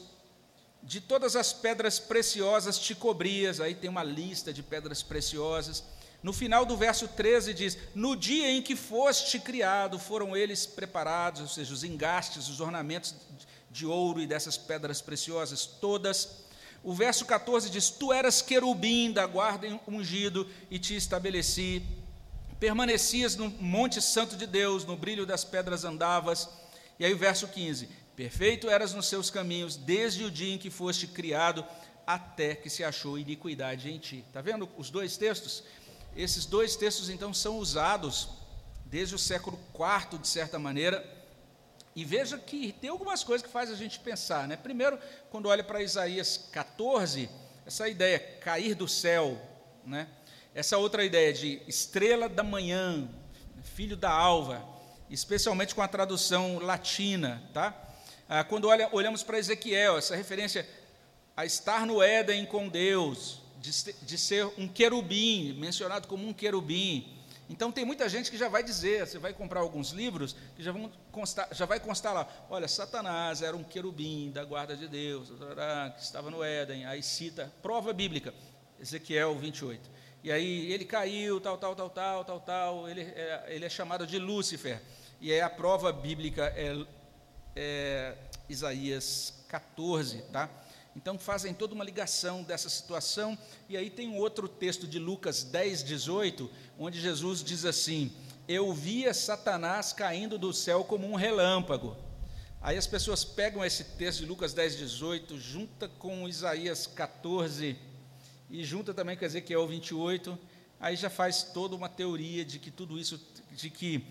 de 0.83 0.99
todas 0.99 1.37
as 1.37 1.53
pedras 1.53 1.97
preciosas 1.97 2.77
te 2.77 2.93
cobrias. 2.93 3.61
Aí 3.61 3.73
tem 3.73 3.89
uma 3.89 4.03
lista 4.03 4.51
de 4.51 4.61
pedras 4.61 5.01
preciosas. 5.01 5.83
No 6.21 6.33
final 6.33 6.65
do 6.65 6.75
verso 6.75 7.07
13 7.07 7.53
diz: 7.53 7.77
No 7.95 8.15
dia 8.15 8.51
em 8.51 8.61
que 8.61 8.75
foste 8.75 9.39
criado, 9.39 9.97
foram 9.97 10.35
eles 10.35 10.65
preparados, 10.65 11.41
ou 11.41 11.47
seja, 11.47 11.73
os 11.73 11.83
engastes, 11.83 12.49
os 12.49 12.59
ornamentos 12.59 13.15
de 13.71 13.85
ouro 13.85 14.21
e 14.21 14.27
dessas 14.27 14.57
pedras 14.57 15.01
preciosas, 15.01 15.65
todas. 15.65 16.43
O 16.83 16.93
verso 16.93 17.25
14 17.25 17.69
diz: 17.69 17.89
Tu 17.89 18.11
eras 18.11 18.41
querubim 18.41 19.11
da 19.11 19.25
guarda 19.25 19.67
ungido 19.87 20.49
e 20.69 20.77
te 20.77 20.95
estabeleci. 20.95 21.81
Permanecias 22.59 23.35
no 23.35 23.49
monte 23.49 24.01
santo 24.01 24.37
de 24.37 24.45
Deus, 24.45 24.85
no 24.85 24.95
brilho 24.95 25.25
das 25.25 25.43
pedras 25.43 25.83
andavas. 25.83 26.49
E 26.99 27.05
aí 27.05 27.13
o 27.13 27.17
verso 27.17 27.47
15: 27.47 27.89
Perfeito 28.15 28.69
eras 28.69 28.93
nos 28.93 29.07
seus 29.07 29.29
caminhos, 29.29 29.75
desde 29.75 30.23
o 30.23 30.31
dia 30.31 30.53
em 30.53 30.57
que 30.57 30.69
foste 30.69 31.07
criado, 31.07 31.65
até 32.05 32.55
que 32.55 32.69
se 32.69 32.83
achou 32.83 33.17
iniquidade 33.17 33.89
em 33.91 33.97
ti. 33.97 34.23
Está 34.27 34.39
vendo 34.39 34.69
os 34.77 34.89
dois 34.91 35.17
textos? 35.17 35.63
Esses 36.15 36.45
dois 36.45 36.75
textos, 36.75 37.09
então, 37.09 37.33
são 37.33 37.57
usados 37.57 38.29
desde 38.85 39.15
o 39.15 39.19
século 39.19 39.59
IV, 39.73 40.19
de 40.19 40.27
certa 40.27 40.59
maneira, 40.59 41.03
e 41.95 42.05
veja 42.05 42.37
que 42.37 42.71
tem 42.73 42.89
algumas 42.89 43.23
coisas 43.23 43.45
que 43.45 43.51
faz 43.51 43.71
a 43.71 43.75
gente 43.75 43.99
pensar. 43.99 44.47
Né? 44.47 44.55
Primeiro, 44.55 44.99
quando 45.31 45.47
olha 45.47 45.63
para 45.63 45.81
Isaías 45.81 46.49
14, 46.51 47.29
essa 47.65 47.89
ideia, 47.89 48.19
cair 48.41 48.75
do 48.75 48.87
céu, 48.87 49.41
né? 49.83 50.07
essa 50.53 50.77
outra 50.77 51.03
ideia 51.03 51.33
de 51.33 51.61
estrela 51.67 52.29
da 52.29 52.43
manhã, 52.43 53.07
filho 53.63 53.97
da 53.97 54.11
alva, 54.11 54.63
especialmente 55.09 55.73
com 55.73 55.81
a 55.81 55.87
tradução 55.87 56.59
latina. 56.59 57.41
Tá? 57.53 57.75
Ah, 58.27 58.43
quando 58.43 58.67
olha, 58.67 58.89
olhamos 58.91 59.23
para 59.23 59.37
Ezequiel, 59.37 59.97
essa 59.97 60.15
referência 60.15 60.67
a 61.35 61.45
estar 61.45 61.85
no 61.85 62.01
Éden 62.01 62.45
com 62.45 62.67
Deus, 62.67 63.41
de, 63.59 63.93
de 63.93 64.17
ser 64.17 64.45
um 64.57 64.67
querubim, 64.67 65.53
mencionado 65.53 66.07
como 66.07 66.27
um 66.27 66.33
querubim. 66.33 67.23
Então 67.49 67.71
tem 67.71 67.85
muita 67.85 68.07
gente 68.09 68.31
que 68.31 68.37
já 68.37 68.47
vai 68.47 68.63
dizer, 68.63 69.05
você 69.05 69.19
vai 69.19 69.33
comprar 69.33 69.59
alguns 69.59 69.91
livros 69.91 70.35
que 70.55 70.63
já, 70.63 70.71
vão 70.71 70.91
constar, 71.11 71.47
já 71.51 71.65
vai 71.65 71.79
constar 71.79 72.13
lá, 72.13 72.27
olha, 72.49 72.67
Satanás 72.67 73.41
era 73.41 73.55
um 73.55 73.63
querubim 73.63 74.31
da 74.31 74.43
guarda 74.43 74.75
de 74.75 74.87
Deus, 74.87 75.29
que 75.95 76.01
estava 76.01 76.31
no 76.31 76.43
Éden, 76.43 76.85
aí 76.85 77.03
cita, 77.03 77.53
prova 77.61 77.93
bíblica, 77.93 78.33
Ezequiel 78.79 79.37
28. 79.37 79.89
E 80.23 80.31
aí 80.31 80.71
ele 80.71 80.85
caiu, 80.85 81.39
tal, 81.39 81.57
tal, 81.57 81.75
tal, 81.75 81.89
tal, 81.89 82.25
tal, 82.25 82.39
tal, 82.39 82.89
ele 82.89 83.01
é, 83.01 83.45
ele 83.49 83.65
é 83.65 83.69
chamado 83.69 84.07
de 84.07 84.17
Lúcifer. 84.17 84.81
E 85.19 85.31
é 85.31 85.41
a 85.41 85.49
prova 85.49 85.91
bíblica 85.91 86.51
é, 86.55 86.85
é 87.55 88.02
Isaías 88.49 89.33
14, 89.47 90.21
tá? 90.31 90.49
Então 90.95 91.17
fazem 91.17 91.53
toda 91.53 91.73
uma 91.73 91.83
ligação 91.83 92.43
dessa 92.43 92.69
situação, 92.69 93.37
e 93.67 93.75
aí 93.75 93.89
tem 93.89 94.07
um 94.07 94.17
outro 94.17 94.47
texto 94.47 94.87
de 94.87 94.99
Lucas 94.99 95.43
10, 95.43 95.83
18, 95.83 96.49
onde 96.77 97.01
Jesus 97.01 97.43
diz 97.43 97.65
assim: 97.65 98.11
Eu 98.47 98.71
via 98.73 99.13
Satanás 99.13 99.91
caindo 99.91 100.37
do 100.37 100.53
céu 100.53 100.83
como 100.83 101.07
um 101.07 101.15
relâmpago. 101.15 101.97
Aí 102.61 102.77
as 102.77 102.87
pessoas 102.87 103.25
pegam 103.25 103.65
esse 103.65 103.83
texto 103.83 104.19
de 104.19 104.25
Lucas 104.25 104.53
10, 104.53 104.77
18, 104.77 105.37
junta 105.37 105.89
com 105.89 106.29
Isaías 106.29 106.87
14 106.87 107.75
e 108.49 108.63
junta 108.63 108.93
também 108.93 109.17
com 109.17 109.25
Ezequiel 109.25 109.67
28, 109.67 110.37
aí 110.79 110.95
já 110.95 111.09
faz 111.09 111.43
toda 111.43 111.75
uma 111.75 111.89
teoria 111.89 112.45
de 112.45 112.59
que 112.59 112.69
tudo 112.69 112.99
isso, 112.99 113.19
de 113.51 113.69
que 113.69 114.05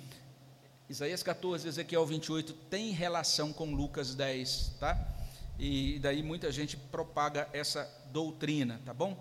Isaías 0.88 1.22
14 1.22 1.66
e 1.66 1.68
Ezequiel 1.68 2.04
28 2.04 2.52
tem 2.70 2.90
relação 2.90 3.52
com 3.52 3.74
Lucas 3.74 4.14
10, 4.14 4.76
tá? 4.78 5.12
e 5.58 5.98
daí 6.00 6.22
muita 6.22 6.50
gente 6.50 6.76
propaga 6.76 7.48
essa 7.52 7.88
doutrina, 8.10 8.80
tá 8.84 8.92
bom? 8.92 9.16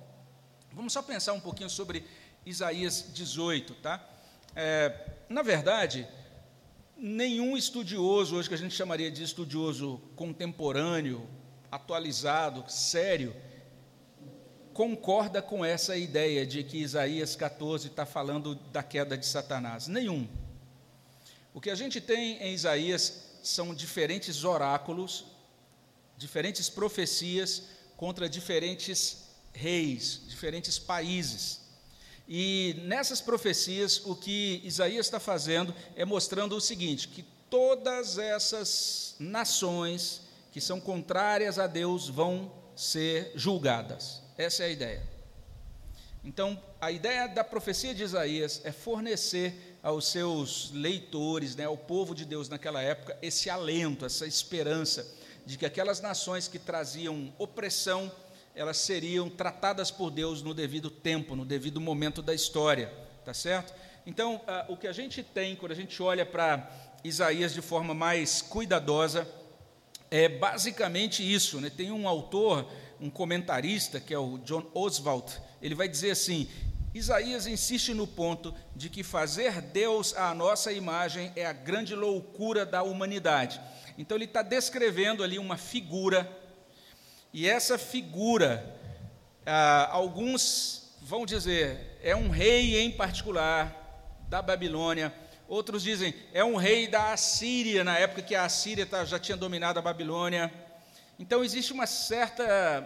Vamos 0.74 0.92
só 0.94 1.02
pensar 1.02 1.34
um 1.34 1.40
pouquinho 1.40 1.70
sobre 1.70 2.04
Isaías 2.46 3.12
18, 3.14 3.76
tá? 3.76 4.04
É, 4.56 5.12
na 5.30 5.42
verdade, 5.44 6.08
nenhum 6.98 7.56
estudioso, 7.56 8.36
hoje 8.36 8.50
que 8.50 8.56
a 8.56 8.58
gente 8.58 8.74
chamaria 8.74 9.12
de 9.12 9.24
estudioso 9.24 10.02
contemporâneo, 10.16 11.30
atualizado, 11.72 12.66
sério, 12.68 13.36
concorda 14.74 15.42
com 15.42 15.64
essa 15.64 15.96
ideia 15.96 16.46
de 16.46 16.64
que 16.64 16.78
Isaías 16.78 17.36
14 17.36 17.88
está 17.88 18.06
falando 18.06 18.56
da 18.56 18.82
queda 18.82 19.18
de 19.18 19.26
Satanás. 19.26 19.88
Nenhum. 19.88 20.28
O 21.54 21.60
que 21.60 21.70
a 21.70 21.76
gente 21.76 22.00
tem 22.00 22.42
em 22.42 22.54
Isaías 22.54 23.14
são 23.44 23.74
diferentes 23.74 24.44
oráculos 24.44 25.26
diferentes 26.22 26.70
profecias 26.70 27.64
contra 27.98 28.30
diferentes 28.30 29.24
reis, 29.52 30.22
diferentes 30.28 30.78
países. 30.78 31.62
E 32.28 32.76
nessas 32.84 33.20
profecias, 33.20 34.02
o 34.06 34.16
que 34.16 34.62
Isaías 34.64 35.08
está 35.08 35.20
fazendo 35.20 35.74
é 35.96 36.06
mostrando 36.06 36.56
o 36.56 36.62
seguinte: 36.62 37.08
que 37.08 37.26
todas 37.50 38.20
essas 38.20 39.16
nações 39.20 40.22
que 40.52 40.62
são 40.62 40.80
contrárias 40.80 41.58
a 41.58 41.66
Deus 41.66 42.08
vão 42.08 42.52
ser 42.76 43.32
julgadas. 43.36 44.22
Essa 44.38 44.64
é 44.64 44.66
a 44.68 44.70
ideia. 44.70 45.10
Então, 46.24 46.62
a 46.80 46.92
ideia 46.92 47.28
da 47.28 47.44
profecia 47.44 47.96
de 47.96 48.04
Isaías 48.04 48.62
é 48.64 48.72
fornecer 48.72 49.71
aos 49.84 50.08
seus 50.08 50.72
leitores, 50.72 51.56
né, 51.56 51.66
ao 51.66 51.78
povo 51.78 52.14
de 52.14 52.24
Deus 52.26 52.48
naquela 52.48 52.82
época, 52.82 53.18
esse 53.22 53.50
alento, 53.50 54.06
essa 54.06 54.28
esperança 54.28 55.08
de 55.46 55.58
que 55.58 55.66
aquelas 55.66 56.02
nações 56.02 56.48
que 56.48 56.60
traziam 56.60 57.34
opressão, 57.38 58.12
elas 58.54 58.78
seriam 58.78 59.30
tratadas 59.30 59.90
por 59.90 60.12
Deus 60.12 60.42
no 60.42 60.54
devido 60.54 60.90
tempo, 60.90 61.36
no 61.36 61.46
devido 61.46 61.82
momento 61.82 62.22
da 62.22 62.34
história, 62.34 62.94
tá 63.26 63.34
certo? 63.34 63.74
Então, 64.06 64.42
ah, 64.48 64.66
o 64.70 64.78
que 64.78 64.88
a 64.88 64.94
gente 64.94 65.24
tem 65.24 65.56
quando 65.56 65.72
a 65.72 65.76
gente 65.76 66.02
olha 66.02 66.26
para 66.26 66.70
Isaías 67.04 67.54
de 67.54 67.62
forma 67.62 67.94
mais 67.94 68.42
cuidadosa 68.42 69.28
é 70.12 70.28
basicamente 70.28 71.24
isso, 71.24 71.60
né? 71.62 71.70
Tem 71.70 71.92
um 71.92 72.08
autor, 72.08 72.70
um 73.00 73.10
comentarista, 73.10 74.00
que 74.00 74.14
é 74.14 74.20
o 74.20 74.38
John 74.40 74.70
Oswald, 74.74 75.32
ele 75.62 75.74
vai 75.74 75.88
dizer 75.88 76.12
assim: 76.12 76.50
Isaías 76.94 77.48
insiste 77.48 77.94
no 77.94 78.06
ponto 78.06 78.54
de 78.76 78.90
que 78.90 79.02
fazer 79.02 79.62
Deus 79.62 80.14
à 80.16 80.34
nossa 80.34 80.74
imagem 80.74 81.32
é 81.38 81.46
a 81.46 81.54
grande 81.54 81.96
loucura 81.96 82.66
da 82.66 82.84
humanidade. 82.84 83.62
Então 83.98 84.18
ele 84.18 84.26
está 84.26 84.42
descrevendo 84.42 85.24
ali 85.24 85.40
uma 85.40 85.56
figura, 85.56 86.30
e 87.34 87.48
essa 87.48 87.78
figura, 87.78 88.78
ah, 89.46 89.88
alguns 89.92 90.98
vão 91.02 91.26
dizer, 91.26 91.98
é 92.04 92.14
um 92.14 92.30
rei 92.30 92.82
em 92.82 92.92
particular 92.92 93.74
da 94.28 94.42
Babilônia, 94.42 95.14
outros 95.48 95.84
dizem, 95.84 96.14
é 96.34 96.44
um 96.44 96.58
rei 96.58 96.88
da 96.88 97.14
Assíria, 97.14 97.86
na 97.86 97.98
época 97.98 98.22
que 98.22 98.36
a 98.36 98.44
Assíria 98.44 98.86
tá, 98.86 99.06
já 99.06 99.18
tinha 99.18 99.38
dominado 99.38 99.80
a 99.80 99.82
Babilônia. 99.82 100.52
Então 101.18 101.44
existe 101.44 101.72
uma 101.72 101.88
certa 101.88 102.82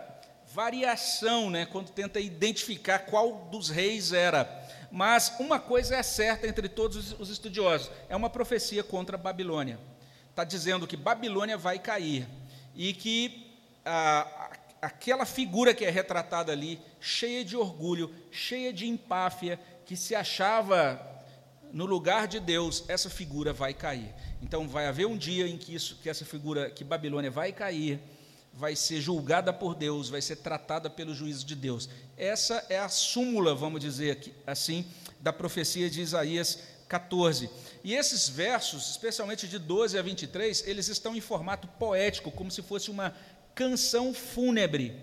variação, 0.55 1.49
né, 1.49 1.65
quando 1.65 1.89
tenta 1.89 2.19
identificar 2.19 2.99
qual 2.99 3.49
dos 3.51 3.69
reis 3.69 4.13
era. 4.13 4.49
Mas 4.89 5.33
uma 5.39 5.59
coisa 5.59 5.95
é 5.97 6.03
certa 6.03 6.47
entre 6.47 6.69
todos 6.69 7.13
os 7.19 7.29
estudiosos: 7.29 7.91
é 8.07 8.15
uma 8.15 8.29
profecia 8.29 8.83
contra 8.83 9.17
a 9.17 9.19
Babilônia 9.19 9.77
está 10.35 10.43
dizendo 10.43 10.85
que 10.85 10.97
Babilônia 10.97 11.57
vai 11.57 11.79
cair 11.79 12.27
e 12.75 12.91
que 12.91 13.55
ah, 13.85 14.51
aquela 14.81 15.25
figura 15.25 15.73
que 15.73 15.85
é 15.85 15.89
retratada 15.89 16.51
ali, 16.51 16.77
cheia 16.99 17.45
de 17.45 17.55
orgulho, 17.55 18.13
cheia 18.31 18.73
de 18.73 18.85
empáfia, 18.85 19.57
que 19.85 19.95
se 19.95 20.13
achava 20.13 21.01
no 21.71 21.85
lugar 21.85 22.27
de 22.27 22.41
Deus, 22.41 22.83
essa 22.89 23.09
figura 23.09 23.53
vai 23.53 23.73
cair. 23.73 24.13
Então 24.41 24.67
vai 24.67 24.87
haver 24.87 25.07
um 25.07 25.17
dia 25.17 25.47
em 25.47 25.57
que 25.57 25.73
isso, 25.73 25.97
que 26.03 26.09
essa 26.09 26.25
figura, 26.25 26.69
que 26.69 26.83
Babilônia 26.83 27.31
vai 27.31 27.53
cair, 27.53 28.01
vai 28.55 28.75
ser 28.75 29.01
julgada 29.01 29.51
por 29.51 29.75
Deus, 29.75 30.09
vai 30.09 30.21
ser 30.21 30.37
tratada 30.37 30.89
pelo 30.89 31.13
juízo 31.13 31.45
de 31.45 31.55
Deus. 31.55 31.89
Essa 32.17 32.65
é 32.69 32.79
a 32.79 32.87
súmula, 32.87 33.53
vamos 33.53 33.81
dizer 33.81 34.33
assim, 34.47 34.85
da 35.19 35.33
profecia 35.33 35.89
de 35.89 36.01
Isaías 36.01 36.59
14. 36.87 37.49
E 37.83 37.93
esses 37.93 38.29
versos, 38.29 38.91
especialmente 38.91 39.47
de 39.47 39.59
12 39.59 39.97
a 39.97 40.01
23, 40.01 40.67
eles 40.67 40.87
estão 40.87 41.15
em 41.15 41.21
formato 41.21 41.67
poético, 41.67 42.31
como 42.31 42.49
se 42.49 42.61
fosse 42.61 42.89
uma 42.89 43.13
canção 43.53 44.13
fúnebre. 44.13 44.99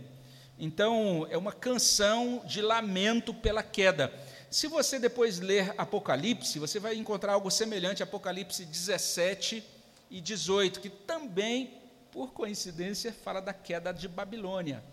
Então, 0.59 1.27
é 1.31 1.37
uma 1.37 1.53
canção 1.53 2.43
de 2.47 2.63
lamento 2.63 3.35
pela 3.35 3.63
queda. 3.63 4.13
Se 4.51 4.67
você 4.67 4.99
depois 4.99 5.41
ler 5.41 5.75
Apocalipse, 5.77 6.59
você 6.59 6.79
vai 6.79 6.95
encontrar 6.95 7.33
algo 7.33 7.51
semelhante 7.51 8.03
a 8.03 8.05
Apocalipse 8.05 8.65
17 8.65 9.65
e 10.11 10.21
18, 10.21 10.81
que 10.81 10.91
também, 10.91 11.82
por 12.13 12.33
coincidência, 12.33 13.13
fala 13.13 13.41
da 13.41 13.55
queda 13.55 13.91
de 13.91 14.07
Babilônia. 14.07 14.85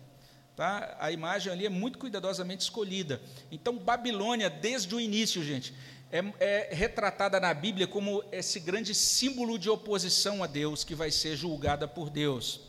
Tá? 0.56 0.96
A 0.98 1.12
imagem 1.12 1.52
ali 1.52 1.66
é 1.66 1.68
muito 1.68 1.98
cuidadosamente 1.98 2.62
escolhida. 2.62 3.20
Então, 3.52 3.76
Babilônia, 3.76 4.48
desde 4.48 4.94
o 4.94 5.00
início, 5.00 5.44
gente, 5.44 5.74
é, 6.10 6.24
é, 6.40 6.74
retratada 6.74 7.38
na 7.38 7.52
Bíblia 7.54 7.86
como 7.86 8.24
esse 8.32 8.58
grande 8.58 8.94
símbolo 8.94 9.58
de 9.58 9.68
oposição 9.68 10.42
a 10.42 10.46
Deus 10.46 10.82
que 10.82 10.94
vai 10.94 11.10
ser 11.10 11.36
julgada 11.36 11.86
por 11.86 12.10
Deus. 12.10 12.60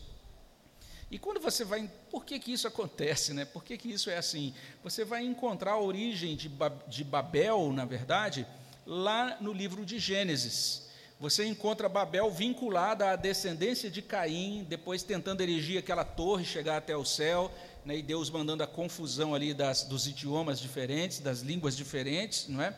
E 1.10 1.18
quando 1.18 1.40
você 1.40 1.64
vai. 1.64 1.90
Por 2.10 2.24
que, 2.24 2.38
que 2.38 2.52
isso 2.52 2.68
acontece? 2.68 3.34
Né? 3.34 3.44
Por 3.44 3.64
que, 3.64 3.76
que 3.76 3.90
isso 3.90 4.08
é 4.10 4.16
assim? 4.16 4.54
Você 4.82 5.04
vai 5.04 5.24
encontrar 5.24 5.72
a 5.72 5.80
origem 5.80 6.36
de, 6.36 6.50
de 6.88 7.04
Babel, 7.04 7.72
na 7.72 7.84
verdade, 7.84 8.46
lá 8.86 9.36
no 9.40 9.52
livro 9.52 9.84
de 9.84 9.98
Gênesis. 9.98 10.91
Você 11.22 11.46
encontra 11.46 11.88
Babel 11.88 12.28
vinculada 12.32 13.10
à 13.10 13.14
descendência 13.14 13.88
de 13.88 14.02
Caim, 14.02 14.66
depois 14.68 15.04
tentando 15.04 15.40
erigir 15.40 15.78
aquela 15.78 16.04
torre, 16.04 16.44
chegar 16.44 16.78
até 16.78 16.96
o 16.96 17.04
céu, 17.04 17.48
né, 17.84 17.98
e 17.98 18.02
Deus 18.02 18.28
mandando 18.28 18.64
a 18.64 18.66
confusão 18.66 19.32
ali 19.32 19.54
das, 19.54 19.84
dos 19.84 20.08
idiomas 20.08 20.58
diferentes, 20.58 21.20
das 21.20 21.38
línguas 21.38 21.76
diferentes, 21.76 22.48
não 22.48 22.60
é? 22.60 22.76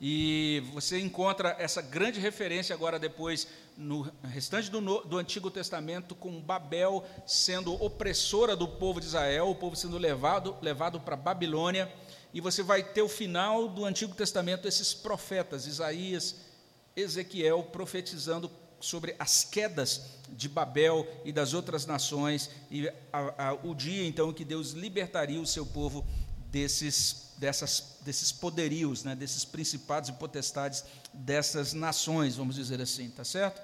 E 0.00 0.62
você 0.72 1.00
encontra 1.00 1.54
essa 1.58 1.82
grande 1.82 2.18
referência 2.18 2.74
agora 2.74 2.98
depois 2.98 3.46
no 3.76 4.10
restante 4.22 4.70
do, 4.70 4.80
do, 5.02 5.18
Antigo 5.18 5.50
Testamento 5.50 6.14
com 6.14 6.40
Babel 6.40 7.04
sendo 7.26 7.74
opressora 7.74 8.56
do 8.56 8.66
povo 8.66 9.00
de 9.00 9.06
Israel, 9.06 9.50
o 9.50 9.54
povo 9.54 9.76
sendo 9.76 9.98
levado, 9.98 10.56
levado 10.62 10.98
para 10.98 11.14
Babilônia, 11.14 11.92
e 12.32 12.40
você 12.40 12.62
vai 12.62 12.82
ter 12.82 13.02
o 13.02 13.08
final 13.08 13.68
do 13.68 13.84
Antigo 13.84 14.14
Testamento 14.14 14.66
esses 14.66 14.94
profetas, 14.94 15.66
Isaías, 15.66 16.51
Ezequiel, 16.96 17.62
profetizando 17.64 18.50
sobre 18.80 19.14
as 19.18 19.44
quedas 19.44 20.02
de 20.28 20.48
Babel 20.48 21.06
e 21.24 21.32
das 21.32 21.54
outras 21.54 21.86
nações, 21.86 22.50
e 22.70 22.88
a, 23.12 23.48
a, 23.50 23.52
o 23.54 23.74
dia 23.74 24.06
então 24.06 24.32
que 24.32 24.44
Deus 24.44 24.70
libertaria 24.72 25.40
o 25.40 25.46
seu 25.46 25.64
povo 25.64 26.04
desses 26.50 27.22
dessas, 27.42 27.98
desses 28.02 28.30
poderios, 28.30 29.02
né, 29.02 29.16
desses 29.16 29.44
principados 29.44 30.08
e 30.08 30.12
potestades 30.12 30.84
dessas 31.12 31.72
nações, 31.72 32.36
vamos 32.36 32.54
dizer 32.54 32.80
assim, 32.80 33.10
tá 33.10 33.24
certo? 33.24 33.60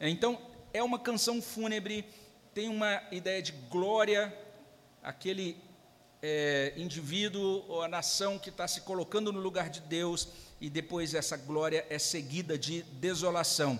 Então, 0.00 0.36
é 0.72 0.82
uma 0.82 0.98
canção 0.98 1.40
fúnebre, 1.40 2.04
tem 2.52 2.68
uma 2.68 3.00
ideia 3.12 3.40
de 3.40 3.52
glória, 3.70 4.36
aquele 5.00 5.56
é, 6.22 6.72
indivíduo 6.76 7.64
ou 7.68 7.82
a 7.82 7.88
nação 7.88 8.38
que 8.38 8.50
está 8.50 8.66
se 8.68 8.82
colocando 8.82 9.32
no 9.32 9.40
lugar 9.40 9.70
de 9.70 9.80
Deus, 9.80 10.28
e 10.60 10.68
depois 10.68 11.14
essa 11.14 11.36
glória 11.36 11.86
é 11.88 11.98
seguida 11.98 12.58
de 12.58 12.82
desolação. 12.82 13.78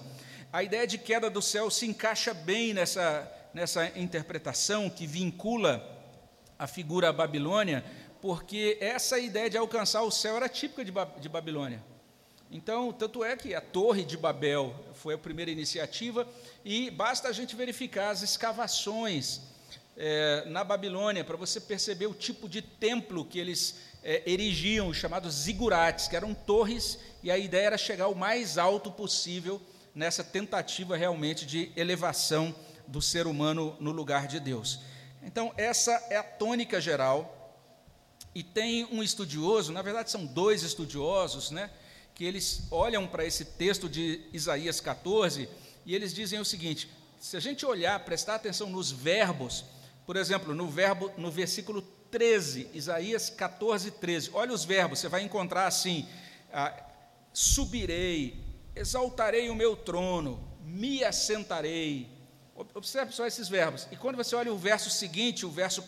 A 0.52 0.62
ideia 0.62 0.86
de 0.86 0.98
queda 0.98 1.28
do 1.28 1.42
céu 1.42 1.70
se 1.70 1.86
encaixa 1.86 2.32
bem 2.32 2.74
nessa, 2.74 3.30
nessa 3.52 3.86
interpretação 3.98 4.88
que 4.88 5.06
vincula 5.06 5.86
a 6.58 6.66
figura 6.66 7.12
Babilônia 7.12 7.84
porque 8.20 8.76
essa 8.80 9.18
ideia 9.18 9.48
de 9.48 9.56
alcançar 9.56 10.02
o 10.02 10.10
céu 10.10 10.36
era 10.36 10.48
típica 10.48 10.84
de, 10.84 10.92
de 11.20 11.28
Babilônia. 11.28 11.82
Então, 12.50 12.92
tanto 12.92 13.24
é 13.24 13.36
que 13.36 13.54
a 13.54 13.60
Torre 13.60 14.04
de 14.04 14.16
Babel 14.16 14.74
foi 14.94 15.14
a 15.14 15.18
primeira 15.18 15.50
iniciativa, 15.50 16.28
e 16.64 16.90
basta 16.90 17.28
a 17.28 17.32
gente 17.32 17.54
verificar 17.54 18.10
as 18.10 18.22
escavações 18.22 19.40
é, 20.02 20.44
na 20.46 20.64
Babilônia 20.64 21.22
para 21.22 21.36
você 21.36 21.60
perceber 21.60 22.06
o 22.06 22.14
tipo 22.14 22.48
de 22.48 22.62
templo 22.62 23.22
que 23.22 23.38
eles 23.38 23.76
é, 24.02 24.22
erigiam, 24.26 24.88
os 24.88 24.96
chamados 24.96 25.34
zigurates, 25.34 26.08
que 26.08 26.16
eram 26.16 26.32
torres, 26.32 26.98
e 27.22 27.30
a 27.30 27.36
ideia 27.36 27.66
era 27.66 27.78
chegar 27.78 28.08
o 28.08 28.14
mais 28.14 28.56
alto 28.56 28.90
possível 28.90 29.60
nessa 29.94 30.24
tentativa 30.24 30.96
realmente 30.96 31.44
de 31.44 31.70
elevação 31.76 32.54
do 32.86 33.02
ser 33.02 33.26
humano 33.26 33.76
no 33.78 33.90
lugar 33.90 34.26
de 34.26 34.40
Deus. 34.40 34.80
Então, 35.22 35.52
essa 35.58 35.92
é 36.08 36.16
a 36.16 36.22
tônica 36.22 36.80
geral 36.80 37.36
e 38.34 38.42
tem 38.42 38.86
um 38.86 39.02
estudioso, 39.02 39.70
na 39.70 39.82
verdade 39.82 40.10
são 40.10 40.24
dois 40.24 40.62
estudiosos, 40.62 41.50
né, 41.50 41.68
que 42.14 42.24
eles 42.24 42.62
olham 42.70 43.06
para 43.06 43.26
esse 43.26 43.44
texto 43.44 43.86
de 43.86 44.22
Isaías 44.32 44.80
14 44.80 45.46
e 45.84 45.94
eles 45.94 46.14
dizem 46.14 46.40
o 46.40 46.44
seguinte: 46.44 46.90
se 47.18 47.36
a 47.36 47.40
gente 47.40 47.66
olhar, 47.66 48.02
prestar 48.02 48.36
atenção 48.36 48.70
nos 48.70 48.90
verbos, 48.90 49.64
por 50.10 50.16
exemplo, 50.16 50.52
no 50.52 50.66
verbo 50.66 51.08
no 51.16 51.30
versículo 51.30 51.80
13, 52.10 52.70
Isaías 52.74 53.30
14, 53.30 53.92
13, 53.92 54.30
olha 54.32 54.52
os 54.52 54.64
verbos, 54.64 54.98
você 54.98 55.06
vai 55.06 55.22
encontrar 55.22 55.68
assim: 55.68 56.04
ah, 56.52 56.74
subirei, 57.32 58.44
exaltarei 58.74 59.48
o 59.48 59.54
meu 59.54 59.76
trono, 59.76 60.42
me 60.64 61.04
assentarei. 61.04 62.10
Observe 62.74 63.12
só 63.12 63.24
esses 63.24 63.48
verbos. 63.48 63.86
E 63.92 63.96
quando 63.96 64.16
você 64.16 64.34
olha 64.34 64.52
o 64.52 64.58
verso 64.58 64.90
seguinte, 64.90 65.46
o 65.46 65.48
verso 65.48 65.84